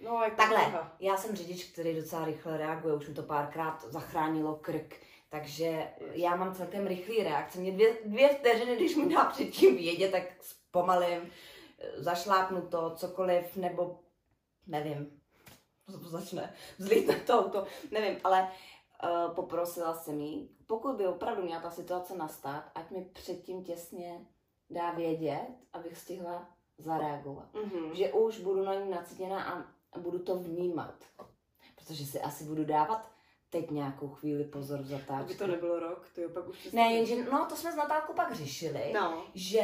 [0.02, 4.56] No, jako Takhle, já jsem řidič, který docela rychle reaguje, už mi to párkrát zachránilo
[4.56, 4.94] krk,
[5.28, 7.58] takže já mám celkem rychlý reakce.
[7.58, 11.30] Mě dvě, dvě vteřiny, když mi dá předtím vědět, tak zpomalím,
[11.96, 14.00] zašlápnu to, cokoliv, nebo
[14.66, 15.20] nevím,
[15.86, 18.42] začne, vzlítne to auto, nevím, ale
[19.04, 24.26] uh, poprosila jsem jí, pokud by opravdu měla ta situace nastat, ať mi předtím těsně
[24.70, 27.94] dá vědět, abych stihla zareagovat Mhm.
[27.94, 30.94] že už budu na ní nacítěna a a budu to vnímat.
[31.76, 33.10] Protože si asi budu dávat
[33.50, 35.34] teď nějakou chvíli pozor v Aby zatáčce.
[35.38, 38.92] to nebylo rok, ty opak už Ne, jenže, no to jsme s Natálkou pak řešili,
[38.94, 39.24] No.
[39.34, 39.62] že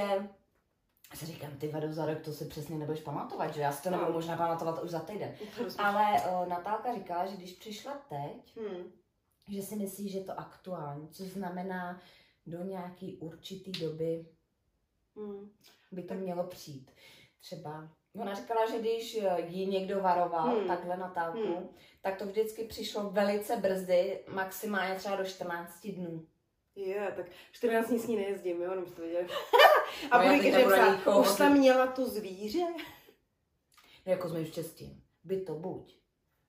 [1.14, 3.90] si říkám, ty vado za rok to si přesně nebudeš pamatovat, že já si to
[3.90, 4.14] nebudu No.
[4.14, 5.35] možná pamatovat už za týden.
[5.57, 5.64] To.
[5.79, 8.93] Ale uh, Natálka říkala, že když přišla teď, Hmm.
[9.49, 12.01] že si myslí, že je to aktuální, což znamená
[12.47, 14.27] do nějaký určitý doby
[15.16, 15.51] Hmm.
[15.93, 16.90] by to Tak- mělo přijít.
[17.40, 20.66] Třeba ona říkala, že když jí někdo varoval, Hmm.
[20.68, 21.55] takhle Natálku, Hmm.
[21.55, 21.68] hmm.
[22.01, 26.27] tak to vždycky přišlo velice brzy, maximálně třeba do 14 dnů.
[26.77, 29.27] Je, tak 14 dní s ní nejezdím, jo, jenom jste viděli.
[29.31, 29.37] No,
[30.11, 32.66] A bude teď že už tam měla to zvíře?
[34.07, 35.03] No jako mým štěstím.
[35.25, 35.96] By to buď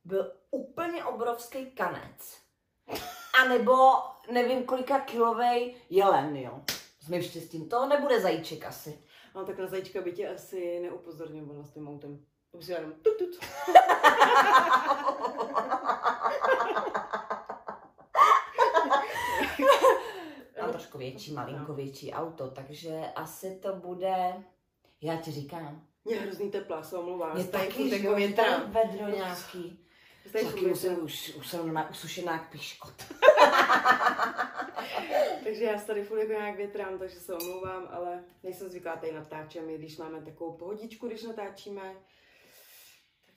[0.03, 2.37] byl úplně obrovský kanec,
[3.43, 3.75] anebo
[4.31, 6.61] nevím kolika kilovej jelen, jo.
[7.09, 7.69] Mým štěstím.
[7.69, 9.03] To nebude zajíček asi.
[9.35, 12.25] No tak na zajíčka by tě asi neupozorňovala s tím autem.
[12.51, 13.39] To si jenom tut, tut.
[20.61, 24.43] Mám trošku větší, malinko větší auto, takže asi to bude,
[25.01, 27.31] já ti říkám, Mě je hrozný teplá, se omlouvám.
[27.31, 29.80] Tady taky, že tady vedro nějaký.
[30.31, 32.93] Taky musím už, už jsem normálně usušená jak píškot.
[35.43, 39.11] Takže já se tady furt jako nějak větrám, takže se omlouvám, ale nejsem zvyklá tady
[39.11, 41.81] natáčem, i když máme takovou pohodičku, když natáčíme.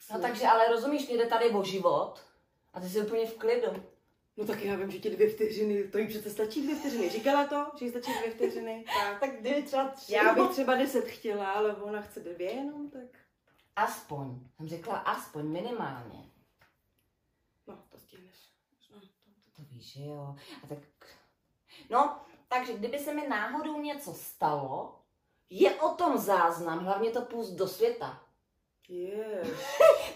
[0.09, 2.21] Tak No takže, ale rozumíš, mě jde tady o život
[2.75, 3.85] a ty jsi úplně v klidu.
[4.37, 7.11] No tak já vím, že ti dvě vteřiny, to jí přece stačí dvě vteřiny.
[7.11, 8.85] Říkala to, že jí stačí dvě vteřiny.
[9.01, 9.21] Tak.
[9.21, 10.15] Tak kdyby třeba tři.
[10.15, 13.03] Já bych třeba deset chtěla, ale ona chce dvě jenom, tak...
[13.77, 16.31] Aspoň, jsem řekla aspoň, minimálně.
[17.67, 18.37] No, to stihneš.
[18.95, 19.07] No, to,
[19.57, 20.35] To víš, že jo.
[20.65, 20.79] A tak...
[21.91, 24.99] No, takže kdyby se mi náhodou něco stalo,
[25.51, 28.21] je o tom záznam, hlavně to pust do světa.
[28.89, 29.43] Je.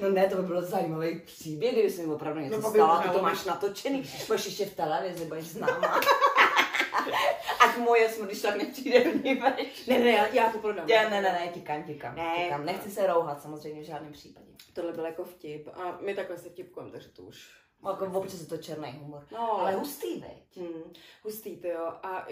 [0.00, 3.08] No ne, to by byl zajímavý příběh, kdyby se mi opravdu něco No, stalo, ty
[3.08, 6.00] to máš natočený, budeš ještě v televizi, budeš známá.
[7.60, 9.86] Ať moje smrt, když tak nepřijde vnímeš.
[9.86, 10.86] Ne, ne, já, já to prodám.
[10.86, 12.34] Ne, ne, ne, ne, tikám, tikám, Ne.
[12.44, 12.64] tikám.
[12.64, 14.46] Nechci se rouhat samozřejmě v žádném případě.
[14.72, 17.50] Tohle byl jako vtip a my takhle se vtipkujeme, takže to už...
[17.86, 19.26] Jako občas je to černý humor.
[19.32, 20.56] No, Ale hustý, veď.
[20.56, 20.92] Hmm,
[21.24, 21.92] hustý, ty jo.
[22.02, 22.26] A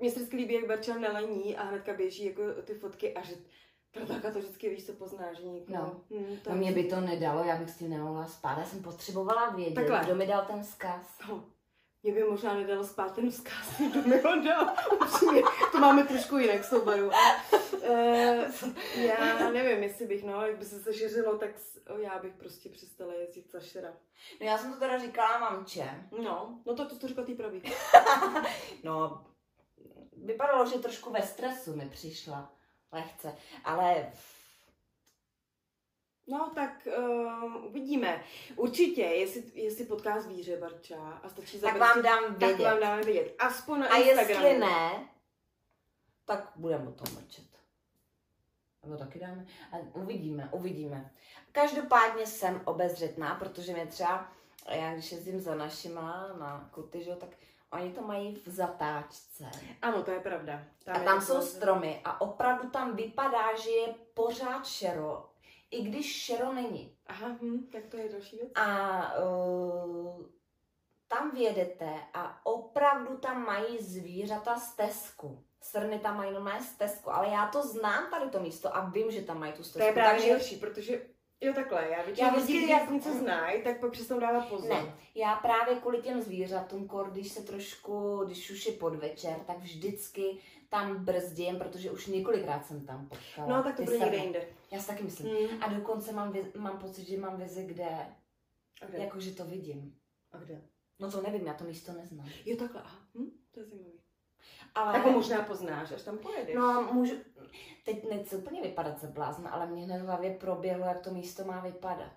[0.00, 3.34] mně se vždycky líbí, jak Barča nelení a hnedka běží jako ty fotky a že
[3.92, 5.78] Protáka to vždycky víš, co pozná, že někoho.
[5.78, 6.00] No.
[6.18, 8.58] Hmm, No mě by to nedalo, já bych s tím nemohla spát.
[8.58, 10.00] Já jsem potřebovala vědět, Takhle.
[10.04, 11.06] kdo mi dal ten vzkaz.
[11.28, 11.44] No,
[12.02, 14.74] mě by možná nedalo spát ten vzkaz, kdo mi ho dal.
[15.72, 17.10] To máme trošku jinak s tou Baru.
[17.14, 17.18] A,
[17.90, 21.50] uh, já nevím, jestli bych, no, jak by se to šeřilo, tak
[21.98, 23.92] já bych prostě přestala jezdit za šera.
[24.40, 26.08] No já jsem to teda říkala mamče.
[26.22, 27.62] No, no to, to, to řekla ty pravý.
[28.84, 29.24] No,
[30.12, 32.52] vypadalo, že trošku ve stresu mi přišla.
[32.92, 33.36] Lehce.
[33.64, 34.12] Ale
[36.26, 38.24] No, tak uh, uvidíme.
[38.56, 42.64] Určitě, jestli, jestli potká zvíře, Barča, a stačí tak zabrat- vám dám tak vědět.
[42.64, 43.34] vám dáme vědět.
[43.38, 44.44] Aspoň na A Instagramu.
[44.46, 45.08] jestli ne,
[46.24, 47.44] tak budeme o tom mlčet.
[48.90, 49.46] Nebo taky dáme.
[49.72, 51.10] A uvidíme, uvidíme.
[51.52, 54.28] Každopádně jsem obezřetná, protože mě třeba,
[54.70, 57.28] já když jezdím za našima na kuty, že, tak
[57.72, 59.50] oni to mají v zatáčce.
[59.82, 60.64] Ano, to je pravda.
[60.86, 65.30] A je tam jsou stromy a opravdu tam vypadá, že je pořád šero,
[65.70, 66.96] i když šero není.
[67.06, 68.52] Aha, hm, tak to je další věc.
[68.54, 70.26] A uh,
[71.08, 75.44] tam vědete a opravdu tam mají zvířata stezku.
[75.62, 79.22] Srny tam mají normálně stezku, ale já to znám tady to místo a vím, že
[79.22, 79.78] tam mají tu stezku.
[79.78, 81.02] To je právě takže nejhorší, protože
[81.42, 84.48] Jo, takhle, já většinou Já vždycky lidí, jak- když něco znají, tak pak přesnou dávat
[84.48, 84.68] pozor.
[84.68, 89.58] Ne, já právě kvůli těm zvířatům, kor, když se trošku, když už je podvečer, tak
[89.58, 90.38] vždycky
[90.68, 93.56] tam brzdím, protože už několikrát jsem tam potkala.
[93.56, 94.48] No, tak to bude někde jinde.
[94.70, 95.26] Já si taky myslím.
[95.48, 95.62] Hmm.
[95.62, 97.88] A dokonce mám, mám pocit, že mám vizi, kde,
[98.82, 98.98] A kde?
[98.98, 99.94] jakože to vidím.
[100.32, 100.62] A kde?
[100.98, 102.28] No to nevím, já to místo neznám.
[102.44, 102.98] Jo, takhle, aha.
[103.18, 103.30] Hm?
[103.50, 103.99] To je zajímavý.
[104.74, 104.92] Ale...
[104.92, 106.54] Tak ho možná poznáš, až tam pojedeš.
[106.54, 107.14] No, můžu...
[107.84, 111.44] Teď nechci úplně vypadat za blázna, ale mě hned v hlavě proběhlo, jak to místo
[111.44, 112.12] má vypadat.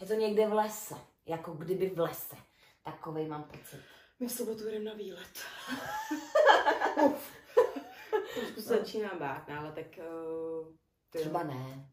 [0.00, 0.94] Je to někde v lese,
[1.26, 2.36] jako kdyby v lese.
[2.82, 3.80] Takovej mám pocit.
[4.20, 5.38] My v sobotu jdeme na výlet.
[7.04, 7.32] Uf.
[8.34, 9.86] Trošku se začíná bát, no, ale tak...
[9.98, 10.66] Uh,
[11.10, 11.90] ty Třeba ne.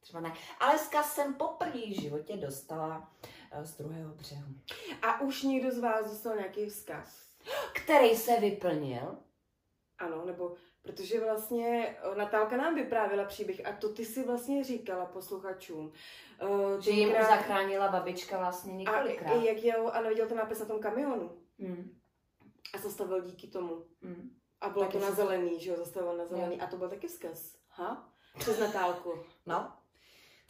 [0.00, 0.32] Třeba ne.
[0.60, 3.12] Ale zkaz jsem poprvé v životě dostala
[3.56, 4.54] uh, z druhého břehu.
[5.02, 7.31] A už někdo z vás dostal nějaký vzkaz?
[7.74, 9.18] Který se vyplnil?
[9.98, 15.06] Ano, nebo protože vlastně eh, Natálka nám vyprávěla příběh a to ty si vlastně říkala
[15.06, 15.92] posluchačům.
[16.42, 19.32] Uh, Že jim zachránila babička vlastně několikrát.
[19.32, 21.38] A, jak jel, a neviděl ten nápis na tom kamionu.
[21.58, 21.98] Hmm.
[22.74, 23.84] A zastavil díky tomu.
[24.02, 24.30] Hmm.
[24.60, 26.60] A bylo Taky to na zelený, že jo, zastavil na zelený.
[26.60, 27.56] A to byl taky vzkaz.
[27.68, 28.12] Ha?
[28.38, 29.24] Přes Natálku.
[29.46, 29.72] No.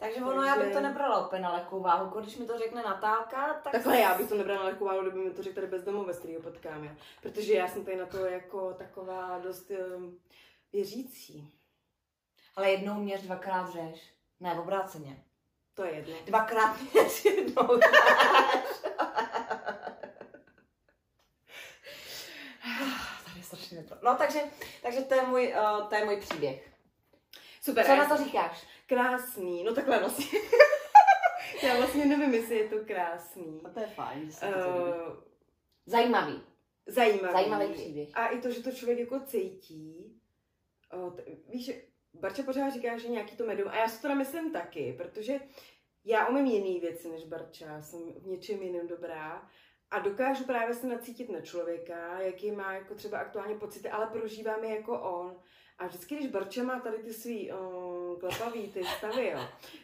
[0.03, 2.83] Takže ono, já bych Takže- to nebrala úplně na lehkou váhu, když mi to řekne
[2.83, 3.73] Natálka, tak...
[3.73, 6.19] Takhle já bych to nebrala na lehkou váhu, kdyby mi to řekl tady bezdomové, z
[6.19, 6.95] kterého potkáme.
[7.21, 10.19] Protože já jsem tady na to jako taková dost um,
[10.73, 11.53] věřící.
[12.55, 14.13] Ale jednou měř, dvakrát řeš.
[14.39, 15.23] Ne, obráceně.
[15.73, 16.15] To je jedno.
[16.25, 17.91] Dvakrát měř, jednou řeš.
[23.25, 23.97] Tady je strašně nepro...
[24.03, 24.39] No, takže,
[24.81, 26.69] takže to, je můj, uh, to je můj příběh.
[27.61, 27.85] Super.
[27.85, 28.65] Co na já- to říkáš?
[28.93, 29.63] Krásný.
[29.63, 30.39] No takhle vlastně.
[31.63, 33.61] já vlastně nevím, jestli je to krásný.
[33.73, 35.15] to je fajn, že Uh,
[35.85, 36.41] Zajímavý.
[36.87, 37.33] zajímavý.
[37.33, 38.09] Zajímavý příběh.
[38.13, 40.19] A i to, že to člověk jako cítí.
[41.15, 41.71] T- víš,
[42.13, 43.69] Barča pořád říká, že nějaký to medium.
[43.69, 45.39] A já si to myslím taky, protože
[46.05, 47.65] já umím jiný věci než Barča.
[47.65, 49.49] Já jsem v něčem jiném dobrá.
[49.91, 54.63] A dokážu právě se nacítit na člověka, jaký má jako třeba aktuálně pocity, ale prožívám
[54.63, 55.41] je jako on.
[55.77, 59.39] A vždycky, když Barča má tady ty svý uh, klepavý ty stavy, jo,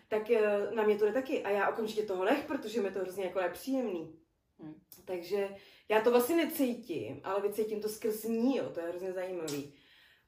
[0.07, 1.43] tak uh, na mě to jde taky.
[1.43, 4.19] A já okamžitě toho nech, protože mi to hrozně jako nepříjemný.
[4.59, 4.81] Hm.
[5.05, 5.49] Takže
[5.89, 9.73] já to vlastně necítím, ale vycítím to skrz ní, jo, to je hrozně zajímavý.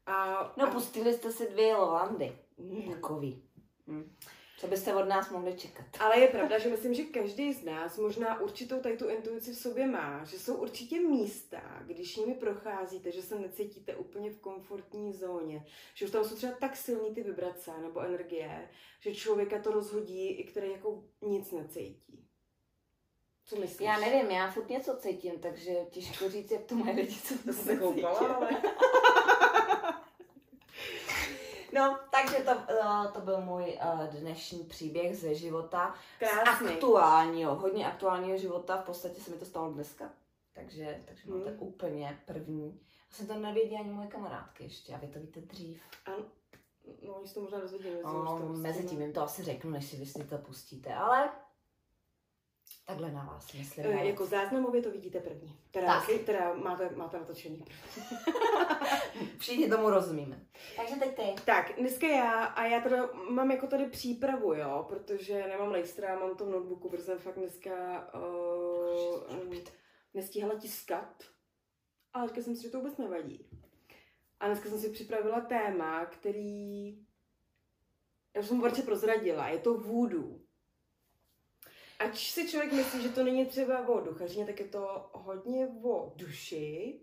[0.05, 2.37] A, No, a, pustili jste si dvě Lolandy.
[2.57, 2.93] Mm.
[2.93, 3.43] Takový.
[3.87, 4.15] Hm.
[4.61, 5.85] Co byste od nás mohli čekat?
[5.99, 9.57] ale je pravda, že myslím, že každý z nás možná určitou tady tu intuici v
[9.57, 15.13] sobě má, že jsou určitě místa, když nimi procházíte, že se necítíte úplně v komfortní
[15.13, 19.71] zóně, že už tam jsou třeba tak silný ty vibrace nebo energie, že člověka to
[19.71, 22.27] rozhodí, i který jako nic necítí.
[23.45, 23.87] Co myslíš?
[23.87, 27.43] Já nevím, já furt něco cítím, takže těžko říct, jak to mají lidi, co to
[27.43, 28.49] To se koupala, ale...
[31.73, 33.63] No, takže to, uh, to byl můj
[33.93, 35.95] uh, dnešní příběh ze života.
[36.19, 36.67] Krásný.
[36.67, 40.09] Z aktuálního, hodně aktuálního života, v podstatě se mi to stalo dneska.
[40.53, 41.39] Takže, takže Hmm.
[41.39, 42.79] máte úplně první.
[43.09, 45.81] Jsem to nevěděla ani moje kamarádky ještě, a vy to víte dřív.
[46.05, 46.17] Ano.
[47.07, 47.89] No, oni se to možná dozvědí.
[47.89, 50.93] mezi No, mezi prostě- tím jim to asi řeknu, než si vy si to pustíte,
[50.95, 51.29] ale
[52.85, 53.85] takhle na vás myslím.
[53.85, 55.59] E, jako záznamově to vidíte první.
[55.71, 56.07] Teda, Tak.
[56.07, 56.21] tak.
[56.21, 57.65] teda máte, máte natočený.
[59.37, 60.45] Všichni tomu rozumíme.
[60.77, 61.41] Takže teď ty.
[61.45, 66.37] Tak, dneska já, a já teda mám jako tady přípravu, jo, protože nemám lejstra, mám
[66.37, 67.73] to v notebooku, protože jsem fakt dneska
[68.13, 69.55] uh,
[70.13, 71.23] nestíhala tiskat.
[72.13, 73.45] Ale říkala jsem si, že to vůbec nevadí.
[74.39, 76.97] A dneska jsem si připravila téma, který...
[78.35, 80.40] Já jsem Barče prozradila, je to voodoo.
[82.05, 86.13] Ač si člověk myslí, že to není třeba o duchařině, tak je to hodně o
[86.15, 86.99] duši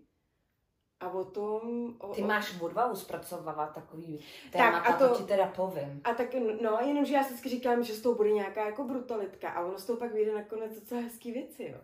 [0.99, 1.93] a o tom...
[1.99, 4.17] O, Ty o- máš odvahu zpracovávat takový
[4.51, 6.01] Tak, témata, a to- to ti teda povím.
[6.03, 9.49] A tak, no, jenomže já si vždycky říkám, že z toho bude nějaká jako brutalitka
[9.49, 11.79] a ono z toho pak vyjde nakonec docela hezký věci, jo.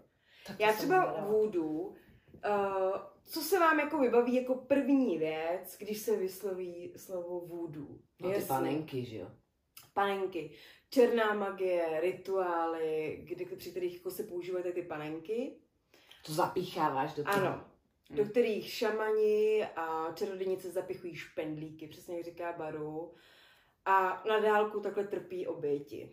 [0.48, 1.94] Tak Já třeba voodoo, uh,
[3.26, 7.88] co se vám jako vybaví jako první věc, když se vysloví slovo voodoo?
[8.22, 9.28] No ty panenky, že jo.
[9.94, 10.52] Panenky.
[10.96, 15.52] Černá magie, rituály, kdy, při kterých jako se používají ty panenky.
[16.26, 17.36] To zapícháváš do toho.
[17.36, 17.66] Ano.
[18.10, 18.18] Hmm.
[18.18, 23.14] Do kterých šamani a čarodějnice zapichují špendlíky, přesně jak říká Baru.
[23.86, 26.10] A na dálku takhle trpí oběti.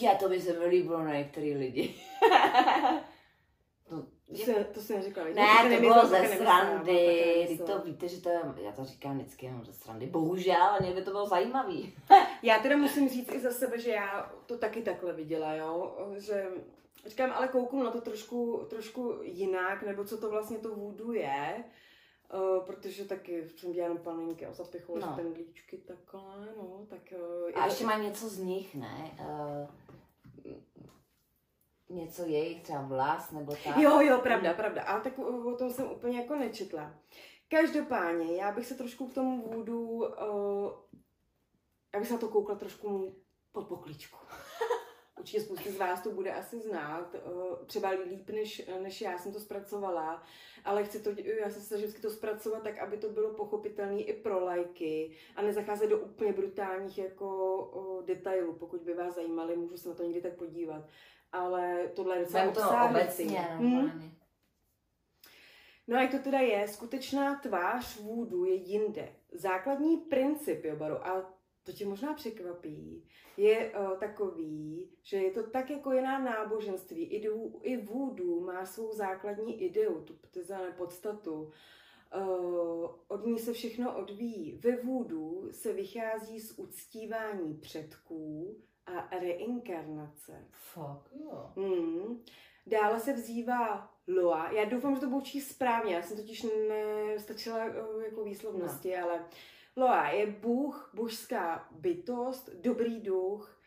[0.00, 1.94] Je, to by se mi líbilo na některý lidi.
[4.26, 5.28] to, To si, to si neříkala.
[5.28, 7.46] ne, to bylo ze srandy.
[7.48, 10.06] Vy to víte, že to je, já to říkám vždycky jenom ze srandy.
[10.06, 11.94] Bohužel, ale mě by to bylo zajímavý.
[12.42, 16.46] Já teda musím říct i za sebe, že já to taky takhle viděla, jo, že
[17.06, 21.64] říkám, ale kouknu na to trošku, trošku jinak, nebo co to vlastně to voodoo je,
[22.34, 25.16] uh, protože taky jsem dělala panenky a zapichovala No.
[25.16, 27.12] pendlíčky takhle, no, tak...
[27.54, 29.10] Uh, A ještě má něco z nich, ne?
[29.20, 29.68] Uh,
[31.88, 33.76] něco jejich, třeba vlas, nebo tak.
[33.76, 36.94] Jo, jo, pravda, pravda, ale tak o tom jsem úplně jako nečetla.
[37.48, 40.72] Každopádně, já bych se trošku k tomu voodoo, uh,
[41.94, 43.16] já bych se na to koukla trošku
[43.52, 44.16] pod pokličku.
[45.24, 49.32] určitě spousta z vás to bude asi znát, uh, třeba líp, než, než já jsem
[49.32, 50.22] to zpracovala,
[50.64, 51.10] ale chci to,
[51.40, 55.42] já se snažím vždycky to zpracovat tak, aby to bylo pochopitelné i pro lajky a
[55.42, 58.52] nezacházet do úplně brutálních jako uh, detailů.
[58.52, 60.88] Pokud by vás zajímali, můžu se na to někdy tak podívat.
[61.34, 64.14] Ale tohle je docela to obecně, hmm.
[65.88, 69.08] No a jak to teda je, skutečná tvář vůdu je jinde.
[69.32, 75.70] Základní princip Jobaru, a to tě možná překvapí, je uh, takový, že je to tak
[75.70, 77.02] jako jiná náboženství.
[77.04, 77.28] I,
[77.62, 80.14] i vůdu má svou základní ideu, tu
[80.76, 81.52] podstatu.
[82.16, 84.60] Uh, od ní se všechno odvíjí.
[84.64, 88.56] Ve vůdu se vychází z uctívání předků
[88.86, 90.48] a reinkarnace.
[90.50, 91.52] Fuck, jo.
[91.56, 92.24] Hmm.
[92.66, 94.50] Dále se vzývá Loa.
[94.50, 99.04] Já doufám, že to budu číst správně, já jsem totiž nestačila eh, jako výslovnosti, no.
[99.04, 99.24] ale
[99.76, 103.60] Loa je bůh, božská bytost, dobrý duch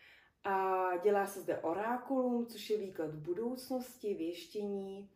[0.43, 5.09] a dělá se zde orákulum, což je výklad budoucnosti, věštění.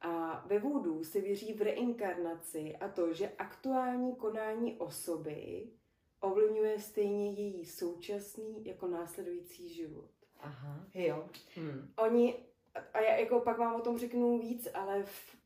[0.00, 5.68] A ve vůdu se věří v reinkarnaci a to, že aktuální konání osoby
[6.26, 10.10] ovlivňuje stejně její současný jako následující život.
[10.40, 11.28] Aha, jo.
[11.54, 11.92] Hmm.
[11.96, 12.46] Oni
[12.92, 15.36] a já jako pak vám o tom řeknu víc, ale v,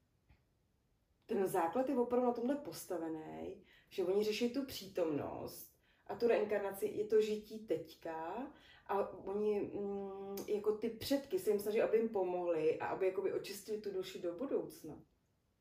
[1.26, 5.70] ten základ je opravdu na tomhle postavený, že oni řeší tu přítomnost
[6.06, 8.46] a tu reinkarnaci, je to žití teďka
[8.86, 13.32] a oni mm, jako ty předky se jim snaží, aby jim pomohli a aby jakoby
[13.32, 15.02] očistili tu duši do budoucna.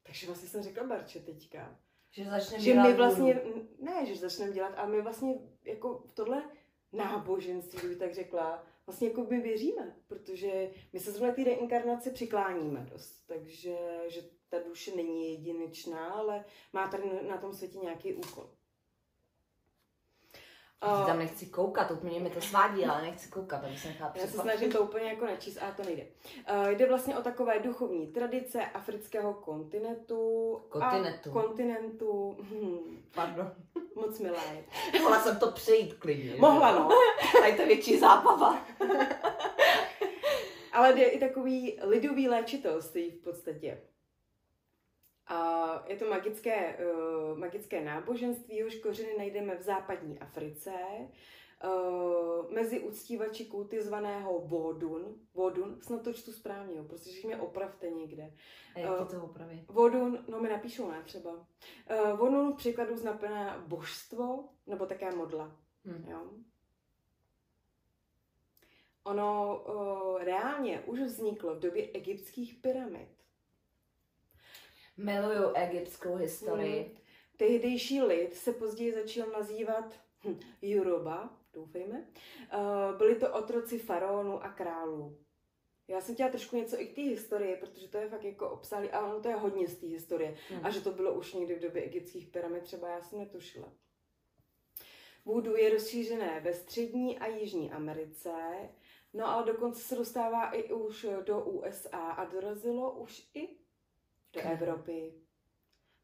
[0.03, 1.79] Takže vlastně jsem řekla Barče teďka.
[2.11, 3.41] Že začneme že my vlastně,
[3.79, 5.33] ne, že začneme dělat, ale my vlastně
[5.65, 6.43] jako v tohle
[6.93, 12.87] náboženství, bych tak řekla, vlastně jako my věříme, protože my se zrovna té reinkarnaci přikláníme
[12.91, 18.49] dost, takže že ta duše není jedinečná, ale má tady na tom světě nějaký úkol.
[20.81, 24.37] Já tam nechci koukat, úplně mi to svádí, ale nechci koukat, aby jsem Já se
[24.37, 26.03] snažím to úplně jako nečíst, ale to nejde.
[26.03, 30.53] Uh, jde vlastně o takové duchovní tradice afrického kontinentu.
[30.69, 31.29] Kontinentu.
[31.29, 32.37] A kontinentu.
[32.39, 33.03] Hmm.
[33.15, 33.51] Pardon.
[33.95, 34.63] Moc milé.
[35.01, 36.35] Mohla jsem to přejít klidně.
[36.39, 36.89] Mohla, no.
[37.43, 38.65] A je to větší zábava.
[40.71, 43.77] ale jde i takový lidový léčitelství v podstatě.
[45.29, 50.71] A je to magické, uh, magické náboženství, jehož kořeny najdeme v západní Africe,
[51.63, 55.15] uh, mezi uctívači kulty zvaného Vodun.
[55.33, 58.33] Vodun, snad to čtu správně, jo, prostě mě opravte někde.
[58.75, 59.65] A jak to opraví?
[59.67, 61.31] Vodun, no mi napíšou, ne třeba.
[61.31, 65.55] Uh, Vodun v překladu znamená božstvo, nebo také modla.
[65.85, 66.05] Hmm.
[66.07, 66.29] Jo?
[69.03, 73.18] Ono uh, reálně už vzniklo v době egyptských pyramid.
[74.99, 76.83] Miluju egyptskou historii.
[76.83, 76.97] Hmm.
[77.37, 82.07] Tehdejší lid se později začal nazývat hm, Yoruba, doufejme.
[82.53, 85.17] Uh, byli to otroci faraonů a králů.
[85.87, 88.89] Já jsem chtěla trošku něco i k té historii, protože to je fakt jako obsáhlý,
[88.89, 90.35] ale ono to je hodně z té historie.
[90.49, 90.65] Hmm.
[90.65, 93.73] A že to bylo už někdy v době egyptských pyramid, třeba já jsem netušila.
[95.25, 98.31] Voodoo je rozšířené ve střední a jižní Americe,
[99.13, 103.59] no ale dokonce se dostává i už do USA a dorazilo už i
[104.33, 105.13] do Evropy.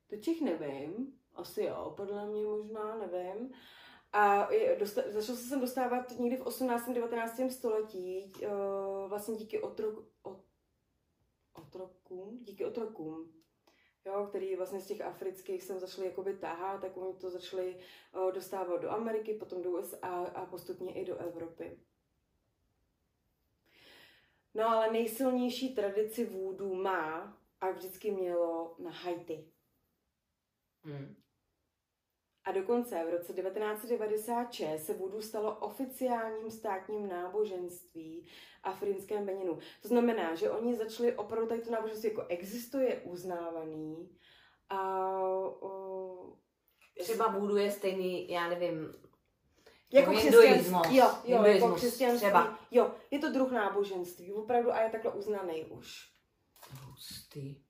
[0.09, 3.53] Do Čech nevím, asi jo, podle mě možná, nevím.
[4.13, 4.49] A
[4.79, 6.89] dosta, začal se sem dostávat někdy v 18.
[6.89, 7.41] 19.
[7.49, 10.43] století, uh, vlastně díky otrok, ot,
[11.53, 13.33] otrokům, díky otrokům,
[14.05, 17.79] jo, který vlastně z těch afrických jsem začali jakoby táhat, tak oni to začali
[18.15, 21.79] uh, dostávat do Ameriky, potom do USA a postupně i do Evropy.
[24.53, 27.37] No ale nejsilnější tradici vůdu má
[27.69, 29.51] a vždycky mělo na Haiti.
[30.83, 31.15] Hmm.
[32.43, 38.27] A dokonce v roce 1996 se voodoo stalo oficiálním státním náboženství
[38.63, 39.59] africkém Beninu.
[39.81, 44.17] To znamená, že oni začali opravdu tady to náboženství jako existuje, uznávaný.
[44.69, 45.09] A,
[45.59, 46.33] o,
[46.99, 48.93] Třeba voodoo je stejný, já nevím,
[49.93, 50.97] jako křesťanství.
[50.97, 52.17] Jo, jo, jako křesťanství.
[52.17, 52.59] Třeba.
[52.71, 56.14] Jo, je to druh náboženství, opravdu a je takhle uznaný už.
[57.35, 57.61] Hustý.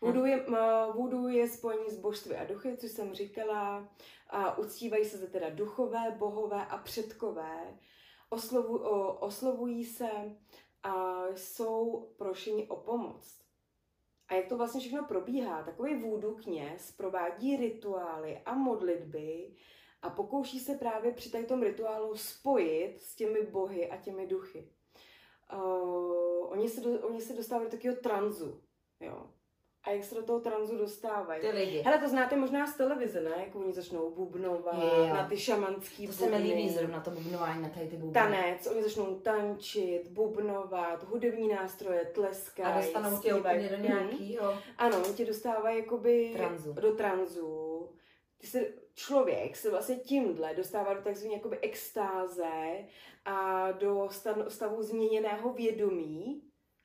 [0.00, 0.46] Voodoo je,
[0.94, 3.88] voodoo je spojení s božství a duchy, což jsem říkala.
[4.28, 7.78] A uctívají se zde teda duchové, bohové a předkové.
[8.30, 10.10] Oslovu, o, oslovují se
[10.82, 13.40] a jsou prošeni o pomoc.
[14.28, 15.62] A jak to vlastně všechno probíhá?
[15.62, 19.54] Takový vůdu kněz provádí rituály a modlitby
[20.02, 24.72] a pokouší se právě při tom rituálu spojit s těmi bohy a těmi duchy
[25.52, 28.60] uh, oni, se do, oni se dostávají do takového tranzu,
[29.00, 29.26] jo.
[29.82, 31.40] a jak se do toho tranzu dostávají.
[31.40, 31.78] Ty lidi.
[31.80, 33.30] Hele, to znáte možná z televize, ne?
[33.46, 35.06] Jak oni začnou bubnovat Jo.
[35.14, 36.68] na ty šamanský To se mi líbí bubny.
[36.70, 38.12] zrovna to bubnování na tady ty bubny.
[38.14, 43.82] Tanec, oni začnou tančit, bubnovat, hudební nástroje, tleskají, A dostanou tě úplně do Mhm.
[43.82, 44.54] nějakýho.
[44.78, 46.72] Ano, oni tě dostávají jakoby Tranzu.
[46.72, 47.88] do tranzu.
[48.38, 52.84] Ty se, člověk se vlastně tímhle dostává do takzvané jakoby extáze
[53.24, 56.42] a do stav- stavu změněného vědomí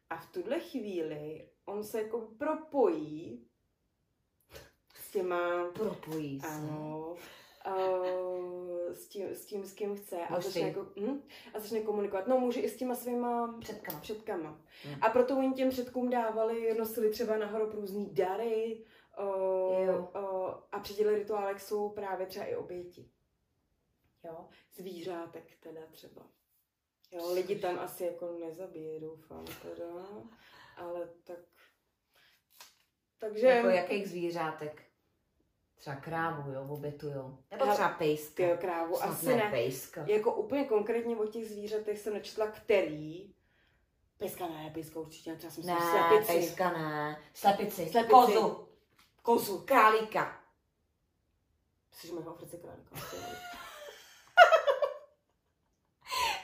[0.09, 3.47] a v tuhle chvíli on se jako propojí
[4.95, 6.47] s těma, Propojí se.
[6.47, 7.15] ano,
[7.67, 11.21] uh, s, tím, s tím, s kým chce a začne, jako, hm,
[11.53, 12.27] a začne komunikovat.
[12.27, 13.99] No, může i s těma svýma Předkama.
[13.99, 14.61] předkama.
[14.83, 14.95] Hmm.
[15.01, 18.83] A proto oni těm předkům dávali, nosili třeba na hrob různý dary
[19.87, 20.09] Jo.
[20.71, 23.09] a při těchto rituálech jsou právě třeba i oběti.
[24.23, 26.21] Jo, zvířátek teda třeba.
[27.11, 30.07] Jo, lidi tam asi jako nezabíjí, doufám teda,
[30.77, 31.39] ale tak...
[33.17, 33.47] Takže...
[33.47, 34.83] Jako jakých zvířátek?
[35.75, 37.37] Třeba krávu, jo, obětujou.
[37.51, 38.35] Nebo třeba pejska.
[38.35, 39.49] Tyjo, krávu, Snad asi ne, ne.
[39.51, 40.05] pejska.
[40.07, 43.35] Jako úplně konkrétně o těch zvířatech jsem nečetla, který.
[44.17, 46.31] Pejska ne, pejska určitě třeba jsem si Ne, slepici.
[46.33, 47.21] pejska ne.
[47.33, 47.89] Slepici.
[47.89, 48.11] Slepici.
[48.11, 48.67] Kozu.
[49.25, 49.61] Kozu.
[49.65, 50.37] Králíka.
[51.91, 52.95] Myslíš, že mají v Africe králíka?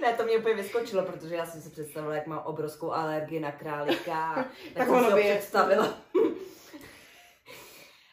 [0.02, 3.52] Ne, to mě úplně vyskočilo, protože já jsem si představila, jak mám obrovskou alergii na
[3.52, 4.34] králíka.
[4.36, 5.88] tak Tak jsem ono si ho by je- představila.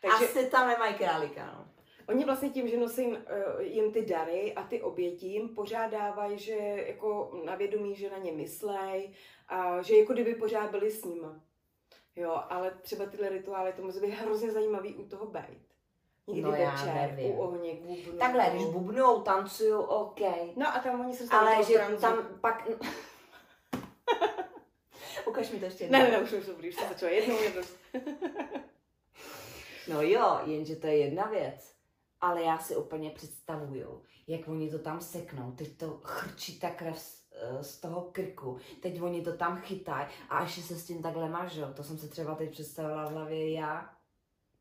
[0.03, 1.69] Takže Asi tam nemají králíka, no.
[2.09, 3.17] oni vlastně tím, že nosí uh,
[3.61, 6.55] jim ty dary a ty oběti jim pořád dávají, že
[6.87, 9.15] jako na vědomí, že na ně myslej
[9.49, 11.41] a že jako kdyby pořád byli s nima.
[12.19, 15.69] Jo, ale třeba tyhle rituály, to může být hrozně zajímavý u toho být.
[16.27, 17.31] Někdy No večer, nevím.
[17.31, 18.19] u ohně, k bubnu.
[18.19, 20.21] Takhle, když bubnou, tancuju, OK.
[20.57, 22.01] No a tam oni se Ale že tranzu.
[22.01, 22.69] tam pak...
[25.27, 25.99] Ukaž mi to ještě jednou.
[25.99, 27.63] ne, ne, už už dobrý, už to začalo jednou, jednou.
[29.89, 31.73] No jo, jenže to je jedna věc.
[32.21, 35.53] Ale já si úplně představuju, jak oni to tam seknou.
[35.53, 36.99] Teď to chrčí ta krev
[37.39, 38.59] z, eh, z toho krku.
[38.81, 41.73] Teď oni to tam chytají a ještě se s tím takhle mažou.
[41.77, 43.95] To jsem se třeba teď představila v hlavě já.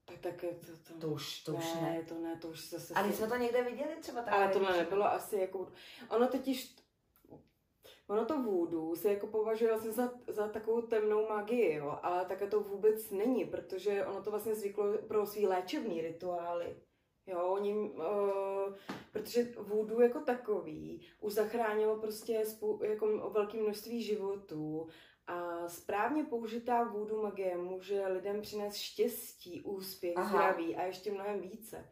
[0.05, 2.03] Tak, tak je to, to, To už, to ne, už ne.
[2.07, 2.93] to ne, to už zase...
[2.93, 4.43] Ale jsme to někde viděli třeba takhle.
[4.43, 5.67] Ale tohle nebylo asi jako...
[6.09, 6.75] Ono totiž...
[8.07, 12.47] Ono to voodoo se jako považuje vlastně za, za takovou temnou magii, jo, ale také
[12.47, 16.75] to vůbec není, protože ono to vlastně zvyklo pro svý léčebný rituály.
[17.27, 18.75] Jo, oni, uh,
[19.11, 24.87] protože voodoo jako takový už zachránilo prostě spou, jako velké množství životů
[25.27, 30.29] a správně použitá voodoo magie může lidem přinést štěstí, úspěch, Aha.
[30.29, 31.89] zdraví a ještě mnohem více.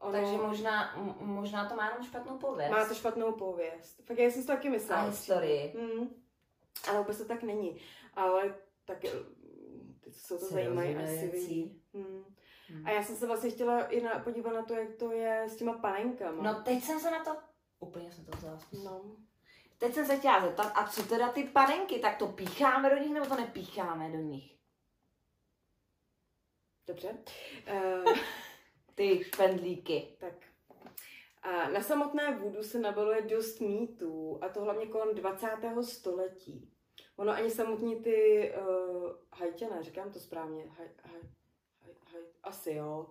[0.00, 2.70] Ono, Takže možná, možná to má jenom špatnou pověst.
[2.70, 4.02] má to špatnou pověst.
[4.04, 5.02] Fakt já jsem si to taky myslela.
[5.02, 5.74] A historii.
[5.78, 6.08] Hmm.
[6.88, 7.80] Ale vůbec to tak není.
[8.14, 8.54] Ale
[8.84, 9.10] tak eh,
[10.00, 11.82] ty, co to zajímají, rozumí asi věcí.
[11.94, 12.24] Hmm.
[12.68, 12.86] Hmm.
[12.86, 15.56] A já jsem se vlastně chtěla i na, podívat na to, jak to je s
[15.56, 16.42] těma panenkama.
[16.42, 17.36] No teď jsem se na to...
[17.80, 18.58] Úplně jsem to vzala.
[18.84, 19.16] no.
[19.78, 23.14] Teď jsem se chtěla zeptat, a co teda ty panenky, tak to pícháme do nich
[23.14, 24.58] nebo to nepícháme do nich?
[26.86, 27.18] Dobře.
[27.72, 28.12] Uh,
[28.94, 30.16] Ty špendlíky.
[30.20, 30.32] tak.
[31.42, 35.46] A na samotné vůdu se nabaluje dost mýtů, a to hlavně kolem 20.
[35.82, 36.72] století.
[37.16, 41.20] Ono ani samotní ty uh, hajťané, říkám to správně, haj, haj,
[42.42, 43.06] asi jo,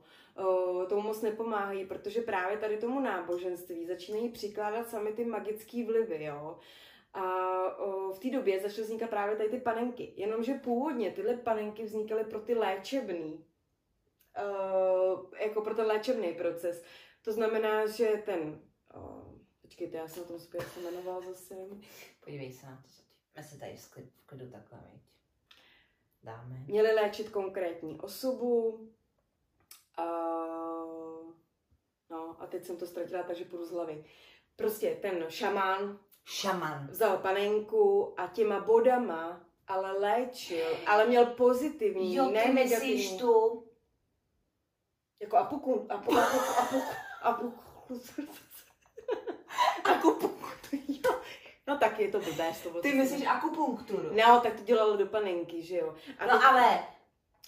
[0.89, 6.59] tomu moc nepomáhají, protože právě tady tomu náboženství začínají přikládat sami ty magické vlivy, jo.
[7.13, 7.21] A
[8.13, 10.13] v té době začaly vznikat právě tady ty panenky.
[10.15, 13.45] Jenomže původně tyhle panenky vznikaly pro ty léčebný,
[15.39, 16.83] jako pro ten léčebný proces.
[17.21, 18.61] To znamená, že ten,
[19.61, 21.55] počkejte, já jsem na tom zpět se jmenoval zase.
[22.19, 22.89] Podívej se na to.
[23.43, 25.16] co se tady v klidu takhle, viď.
[26.27, 26.63] Dáme.
[26.67, 28.79] Měli léčit konkrétní osobu.
[29.97, 30.03] A,
[32.09, 34.05] no a teď jsem to ztratila, takže půjdu z hlavy.
[34.55, 36.87] Prostě ten šamán Šaman.
[36.87, 43.19] vzal panenku a těma bodama ale léčil, ale měl pozitivní, Jo, ne negativní.
[43.19, 43.63] tu?
[45.21, 46.81] Jako apuku, apu, apu, apu,
[47.21, 47.53] apu,
[49.83, 51.16] Akupunkturu.
[51.67, 52.81] No tak je to blbé slovo.
[52.81, 54.09] Ty myslíš akupunkturu?
[54.11, 55.95] No, tak to dělalo do panenky, že jo.
[56.19, 56.79] A No teď- ale,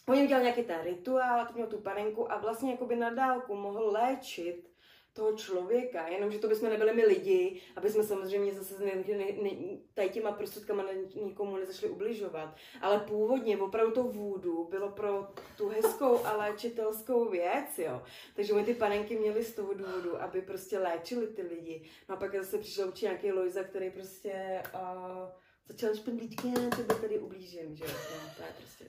[0.08, 3.90] Oni udělali nějaký ten rituál, teď měl tu panenku a vlastně jakoby na dálku mohl
[3.92, 4.70] léčit
[5.14, 9.50] toho člověka, jenomže to bychom nebyli my lidi, aby jsme samozřejmě zase ne, ne, ne,
[9.94, 10.84] tady těma prostředkama
[11.16, 12.56] nikomu nezašli ubližovat.
[12.82, 18.04] Ale původně opravdu to vůdu bylo pro tu hezkou a léčitelskou věc, jo.
[18.36, 21.90] Takže my ty panenky měli z toho důvodu, aby prostě léčili ty lidi.
[22.10, 25.30] No a pak zase přišel určitě nějaký Lojza, který prostě uh,
[25.68, 27.92] začal špendlíčky, já tebe tady ublížím, že jo.
[27.92, 28.86] No, to je prostě...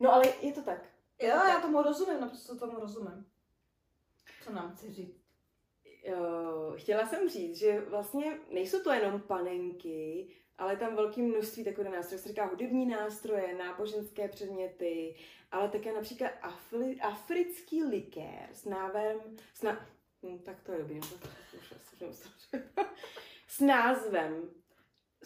[0.00, 0.95] No ale je to tak.
[1.20, 3.26] Jo, já tomu rozumím, naprosto tomu rozumím.
[4.44, 5.26] Co nám chci říct?
[6.76, 12.22] Chtěla jsem říct, že vlastně nejsou to jenom panenky, ale tam velké množství takových nástrojů,
[12.22, 15.16] se říká hudební nástroje, náboženské předměty,
[15.50, 19.20] ale také například afri, africký likér s názvem,
[19.54, 19.86] s na,
[20.22, 21.00] hm, tak to je dobrý,
[22.00, 22.08] no,
[23.48, 24.50] s názvem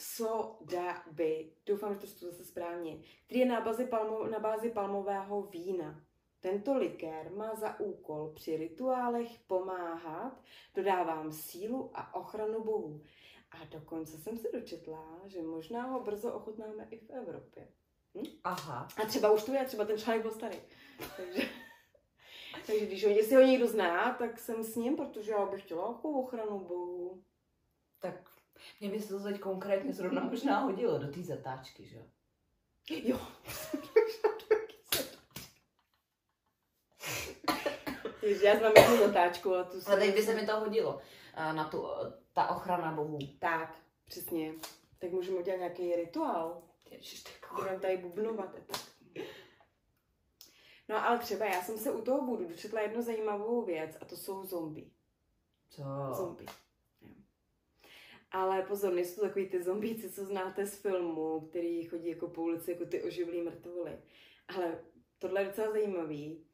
[0.01, 5.43] Sodaby, doufám, že to čtu zase správně, který je na bázi, palmo, na bázi palmového
[5.43, 6.05] vína.
[6.41, 10.43] Tento likér má za úkol při rituálech pomáhat,
[10.75, 13.03] dodávám sílu a ochranu bohů.
[13.51, 17.69] A dokonce jsem se dočetla, že možná ho brzo ochutnáme i v Evropě.
[18.15, 18.27] Hm?
[18.45, 18.89] Aha.
[19.03, 20.59] A třeba už tu je, třeba ten článek byl starý.
[21.17, 21.43] Takže,
[22.67, 26.05] takže když ho, jestli ho někdo zná, tak jsem s ním, protože já bych chtěla
[26.05, 27.23] ochranu bohu.
[28.73, 32.05] Tak mě by se to teď konkrétně zrovna možná hodilo do té zatáčky, že jo?
[32.91, 33.19] Jo.
[38.21, 41.01] Takže já znám jednu zatáčku, ale tu Ale teď by se mi to hodilo
[41.37, 41.87] na tu,
[42.33, 43.19] ta ochrana bohů.
[43.39, 44.55] Tak, přesně.
[44.99, 46.63] Tak můžeme udělat nějaký rituál.
[46.91, 48.55] Ježiš, Budeme tady bubnovat.
[50.89, 54.17] No ale třeba já jsem se u toho budu dočetla jednu zajímavou věc a to
[54.17, 54.91] jsou zombie.
[55.69, 55.83] Co?
[56.13, 56.49] Zombie.
[58.33, 62.43] Ale pozor, nejsou to takový ty zombíci, co znáte z filmu, který chodí jako po
[62.43, 63.99] ulici, jako ty oživlí mrtvoly.
[64.49, 64.79] Ale
[65.19, 66.45] tohle je docela zajímavý.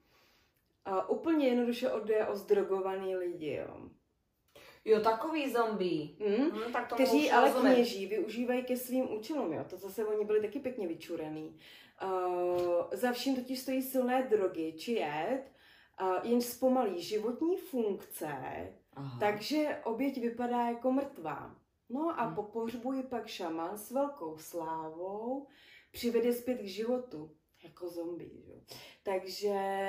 [0.85, 3.91] A úplně jednoduše odjde o zdrogovaný lidi, jo.
[4.85, 6.09] Jo, takový zombie.
[6.19, 6.51] Mm?
[6.51, 7.75] Hmm, tak Kteří ale rozumím.
[7.75, 9.65] kněží využívají ke svým účelům, jo.
[9.71, 11.59] To zase oni byli taky pěkně vyčuraný.
[12.05, 15.43] Uh, za vším totiž stojí silné drogy či jed,
[16.03, 18.29] uh, jenž zpomalí životní funkce,
[18.93, 19.19] Aha.
[19.21, 21.57] takže oběť vypadá jako mrtvá.
[21.89, 22.35] No a Hmm.
[22.35, 25.47] po pohřbu ji pak šaman s velkou slávou
[25.93, 28.51] přivede zpět k životu, jako zombie.
[28.51, 28.61] Jo.
[29.03, 29.89] Takže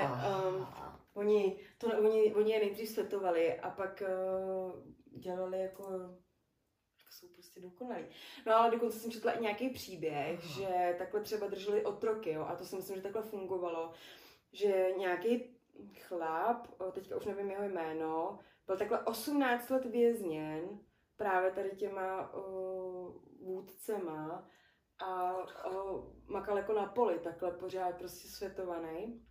[0.55, 0.67] um,
[1.13, 5.83] oni, to, oni, oni je nejdřív světovali a pak uh, dělali jako
[7.17, 8.05] jsou prostě dokonalí.
[8.45, 10.53] No ale dokonce jsem četla i nějaký příběh, Aha.
[10.53, 13.91] že takhle třeba drželi otroky, jo, a to si myslím, že takhle fungovalo,
[14.53, 15.57] že nějaký
[15.99, 20.79] chlap, o, teďka už nevím jeho jméno, byl takhle 18 let vězněn
[21.17, 24.49] právě tady těma uh, vůdcema
[24.99, 25.37] a
[25.67, 29.23] uh, makal jako na poli, takhle pořád prostě světovaný.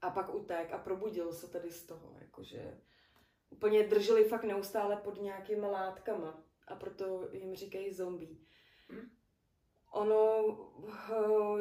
[0.00, 2.80] A pak utek a probudil se tady z toho, jakože
[3.50, 8.36] úplně drželi fakt neustále pod nějakýma látkama a proto jim říkají zombie.
[8.92, 9.08] Hm.
[9.92, 11.60] Ono uh,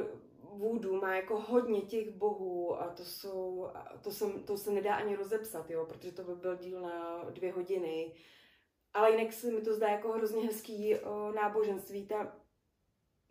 [0.58, 3.68] voodoo má jako hodně těch bohů a to jsou,
[4.04, 7.54] to, jsem, to se nedá ani rozepsat, jo, protože to by byl díl na dvě
[7.54, 8.16] hodiny.
[8.94, 12.08] Ale jinak se mi to zdá jako hrozně hezký uh, náboženství.
[12.08, 12.36] Ta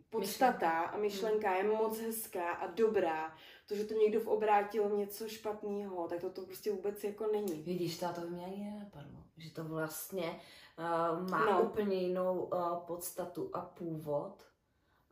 [0.09, 3.35] podstata a myšlenka je moc hezká a dobrá.
[3.67, 7.61] To, že to někdo v obrátil něco špatného, tak to, to prostě vůbec jako není.
[7.61, 10.39] Vidíš, to, to mě ani nenapadlo, že to vlastně
[10.79, 11.63] uh, má no.
[11.63, 14.43] úplně jinou uh, podstatu a původ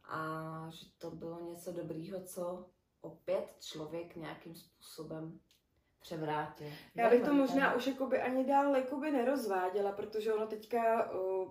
[0.04, 2.66] a že to bylo něco dobrýho, co
[3.02, 5.40] opět člověk nějakým způsobem
[6.02, 6.68] převrátil.
[6.96, 11.50] Já bych to možná už jakoby ani dál jakoby nerozváděla, protože ono teďka uh,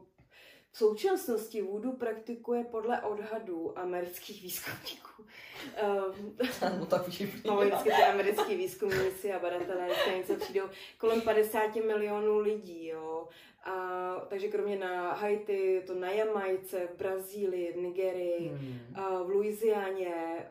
[0.72, 5.22] v současnosti voodoo praktikuje podle odhadů amerických výzkumníků.
[5.22, 6.36] Um,
[6.78, 7.42] No tak všichni.
[7.46, 13.28] No, vždycky ty americký výzkumníci a badatelé něco přijdou kolem 50 milionů lidí, jo.
[13.64, 18.78] A, takže kromě na Haiti, to na Jamajce, v Brazílii, v Nigerii, Hmm.
[18.94, 20.46] a v Louisianě,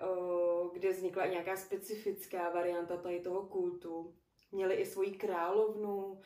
[0.74, 4.16] kde vznikla i nějaká specifická varianta tady toho kultu.
[4.52, 6.22] Měli i svoji královnu,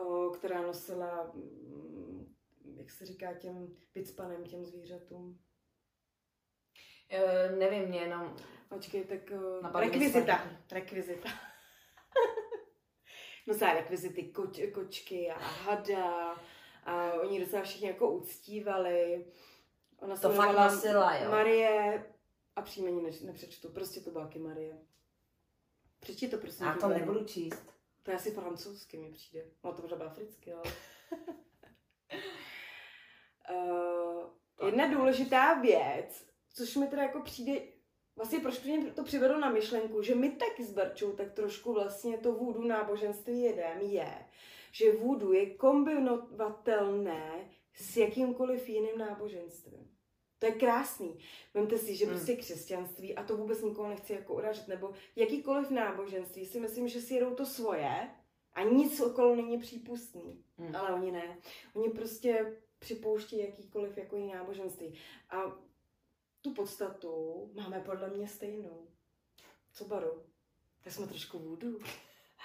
[0.00, 2.34] o, která nosila, mm,
[2.76, 5.38] jak se říká těm picpanem, těm zvířatům.
[7.12, 8.36] Uh, nevím, mě jenom
[8.68, 10.48] Počkej, tak uh, rekvizita.
[10.72, 11.28] Rekvizita.
[13.48, 16.36] no za rekvizity koč, kočky a hada.
[16.84, 19.26] A oni docela všichni jako uctívali.
[19.98, 21.30] Ona se to fakt nosila, jo.
[21.30, 22.04] Marie
[22.56, 23.68] a příjmení ne, nepřečtu.
[23.68, 24.78] Prostě to byla Marie.
[26.00, 26.66] Přečti to prosím.
[26.66, 27.00] Já to Marie.
[27.06, 27.74] nebudu číst.
[28.02, 29.44] To je asi francouzsky mi přijde.
[29.64, 30.62] No to možná bylo africky, ale...
[34.60, 37.60] uh, jedna důležitá věc, což mi teda jako přijde,
[38.18, 42.18] vlastně proč mě to přivedlo na myšlenku, že my taky s Barčou tak trošku vlastně
[42.18, 44.12] to vůdu náboženství jedem, je,
[44.72, 49.90] že vůdu je kombinovatelné s jakýmkoliv jiným náboženstvím.
[50.38, 51.18] To je krásný.
[51.54, 52.14] Vemte si, že Hmm.
[52.14, 57.00] prostě křesťanství, a to vůbec nikoho nechci jako uražit, nebo jakýkoliv náboženství si myslím, že
[57.00, 58.10] si jedou to svoje
[58.52, 60.44] a nic okolo není přípustný.
[60.58, 60.76] Hmm.
[60.76, 61.38] Ale oni ne.
[61.74, 64.94] Oni prostě připouští jakýkoliv jako jiný náboženství.
[65.30, 65.67] A
[66.42, 68.86] tu podstatu máme podle mě stejnou.
[69.72, 70.22] Co baru?
[70.84, 71.78] Tak jsme trošku vůdu.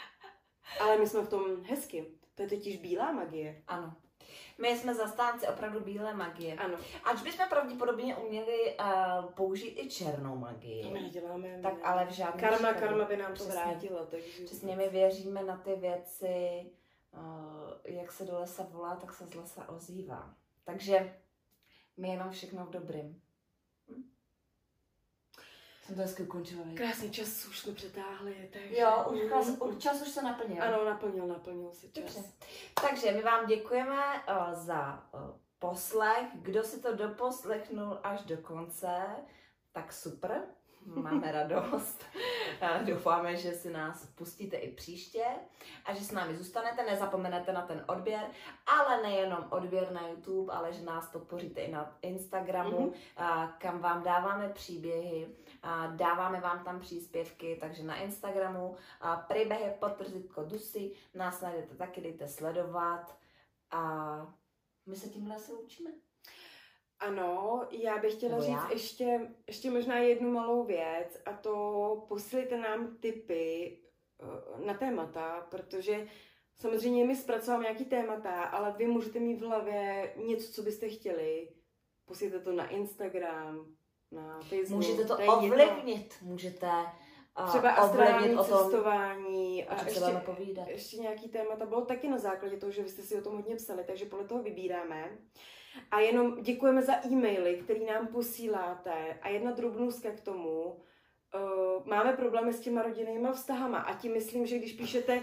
[0.82, 2.06] Ale my jsme v tom hezky.
[2.36, 3.64] To je totiž bílá magie.
[3.68, 3.96] Ano.
[4.58, 6.56] My jsme zastánci opravdu bílé magie.
[6.56, 6.78] Ano.
[7.04, 10.84] Ač bychom pravděpodobně uměli uh, použít i černou magii.
[10.84, 11.60] To my neděláme.
[11.64, 12.80] Tak ale v žádném Karma, případě.
[12.80, 13.54] karma by nám to Přesně.
[13.54, 14.46] vrátila, takže...
[14.46, 16.66] Přesně my věříme na ty věci,
[17.14, 20.36] uh, jak se do lesa volá, tak se z lesa ozývá.
[20.64, 21.18] Takže
[21.98, 23.22] my jenom všechno v dobrým.
[25.86, 26.64] Jsem to hezky ukončila.
[26.76, 28.78] Krásný čas už jsme přetáhli, takže...
[28.78, 30.64] Jo, už, čas, už čas už se naplnil.
[30.64, 32.04] Ano, naplnil, naplnil se čas.
[32.04, 32.24] Dobře.
[32.82, 33.98] Takže my vám děkujeme
[34.30, 35.20] uh, za uh,
[35.60, 36.28] poslech.
[36.34, 39.02] Kdo si to doposlechnul až do konce,
[39.72, 40.42] tak super.
[40.86, 42.04] Máme radost.
[42.86, 45.26] Doufáme, že si nás pustíte i příště
[45.86, 46.84] a že s námi zůstanete.
[46.84, 48.24] Nezapomenete na ten odběr,
[48.68, 52.88] ale nejenom odběr na YouTube, ale že nás podpoříte i na Instagramu, Mhm.
[52.88, 55.28] uh, kam vám dáváme příběhy,
[55.96, 58.76] dáváme vám tam příspěvky, takže na Instagramu
[59.28, 63.18] příběhy potrzitko dusy, nás najdete taky, dejte sledovat
[63.72, 63.82] a
[64.86, 65.90] my se tímhle se učíme.
[67.04, 68.70] Ano, já bych chtěla Nebo říct já?
[68.72, 73.78] ještě, ještě možná jednu malou věc a to posílejte nám tipy
[74.22, 76.08] eh, na témata, protože
[76.56, 81.50] samozřejmě my zpracováme nějaký témata, ale vy můžete mít v hlavě něco, co byste chtěli.
[82.06, 83.66] Posílejte to na Instagram,
[84.12, 84.70] na Facebook.
[84.70, 85.38] Můžete to jedno.
[85.38, 86.68] ovlivnit, můžete
[87.40, 90.22] uh, Třeba astrální ovlivnit o tom, cestování a ještě,
[90.68, 93.56] ještě nějaký témata bylo taky na základě toho, že vy jste si o tom hodně
[93.56, 95.18] psali, takže podle toho vybíráme.
[95.92, 99.18] A jenom děkujeme za e-maily, který nám posíláte.
[99.22, 100.76] A jedna drobnůstka k tomu.
[101.36, 105.16] Uh, máme problémy s těma rodinnýma vztahama a tím myslím, že když píšete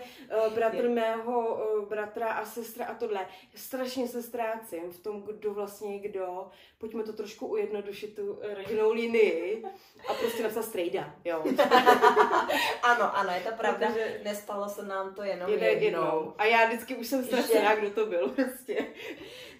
[0.46, 0.88] uh, bratr Je.
[0.88, 6.48] mého uh, bratra a sestra a tohle, strašně se ztrácím v tom, kdo vlastně kdo.
[6.78, 9.64] Pojďme to trošku ujednodušit tu rodinnou linii
[10.08, 11.44] a prostě napsat strejda, jo.
[12.82, 13.86] Ano, ano, je to pravda.
[13.86, 15.66] Protože- Nestalo se nám to jenom jednou.
[15.84, 16.34] jednou.
[16.38, 18.86] A já vždycky už jsem ztracená, kdo to byl prostě.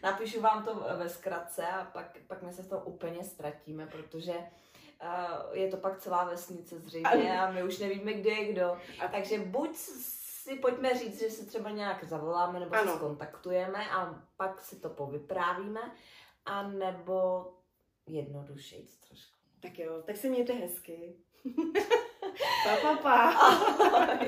[0.03, 4.32] Napíšu vám to ve zkratce a pak, pak my se v tom úplně ztratíme, protože
[5.53, 8.78] je to pak celá vesnice zřejmě a my už nevíme, kde je kdo.
[9.01, 12.92] A- Takže buď si pojďme říct, že se třeba nějak zavoláme nebo Ano.
[12.92, 15.80] se skontaktujeme a pak si to povyprávíme,
[16.46, 17.46] a nebo
[18.07, 19.36] jednodušejc trošku.
[19.62, 21.14] Tak jo, tak se mějte hezky.
[22.64, 24.18] pa, pa, pa.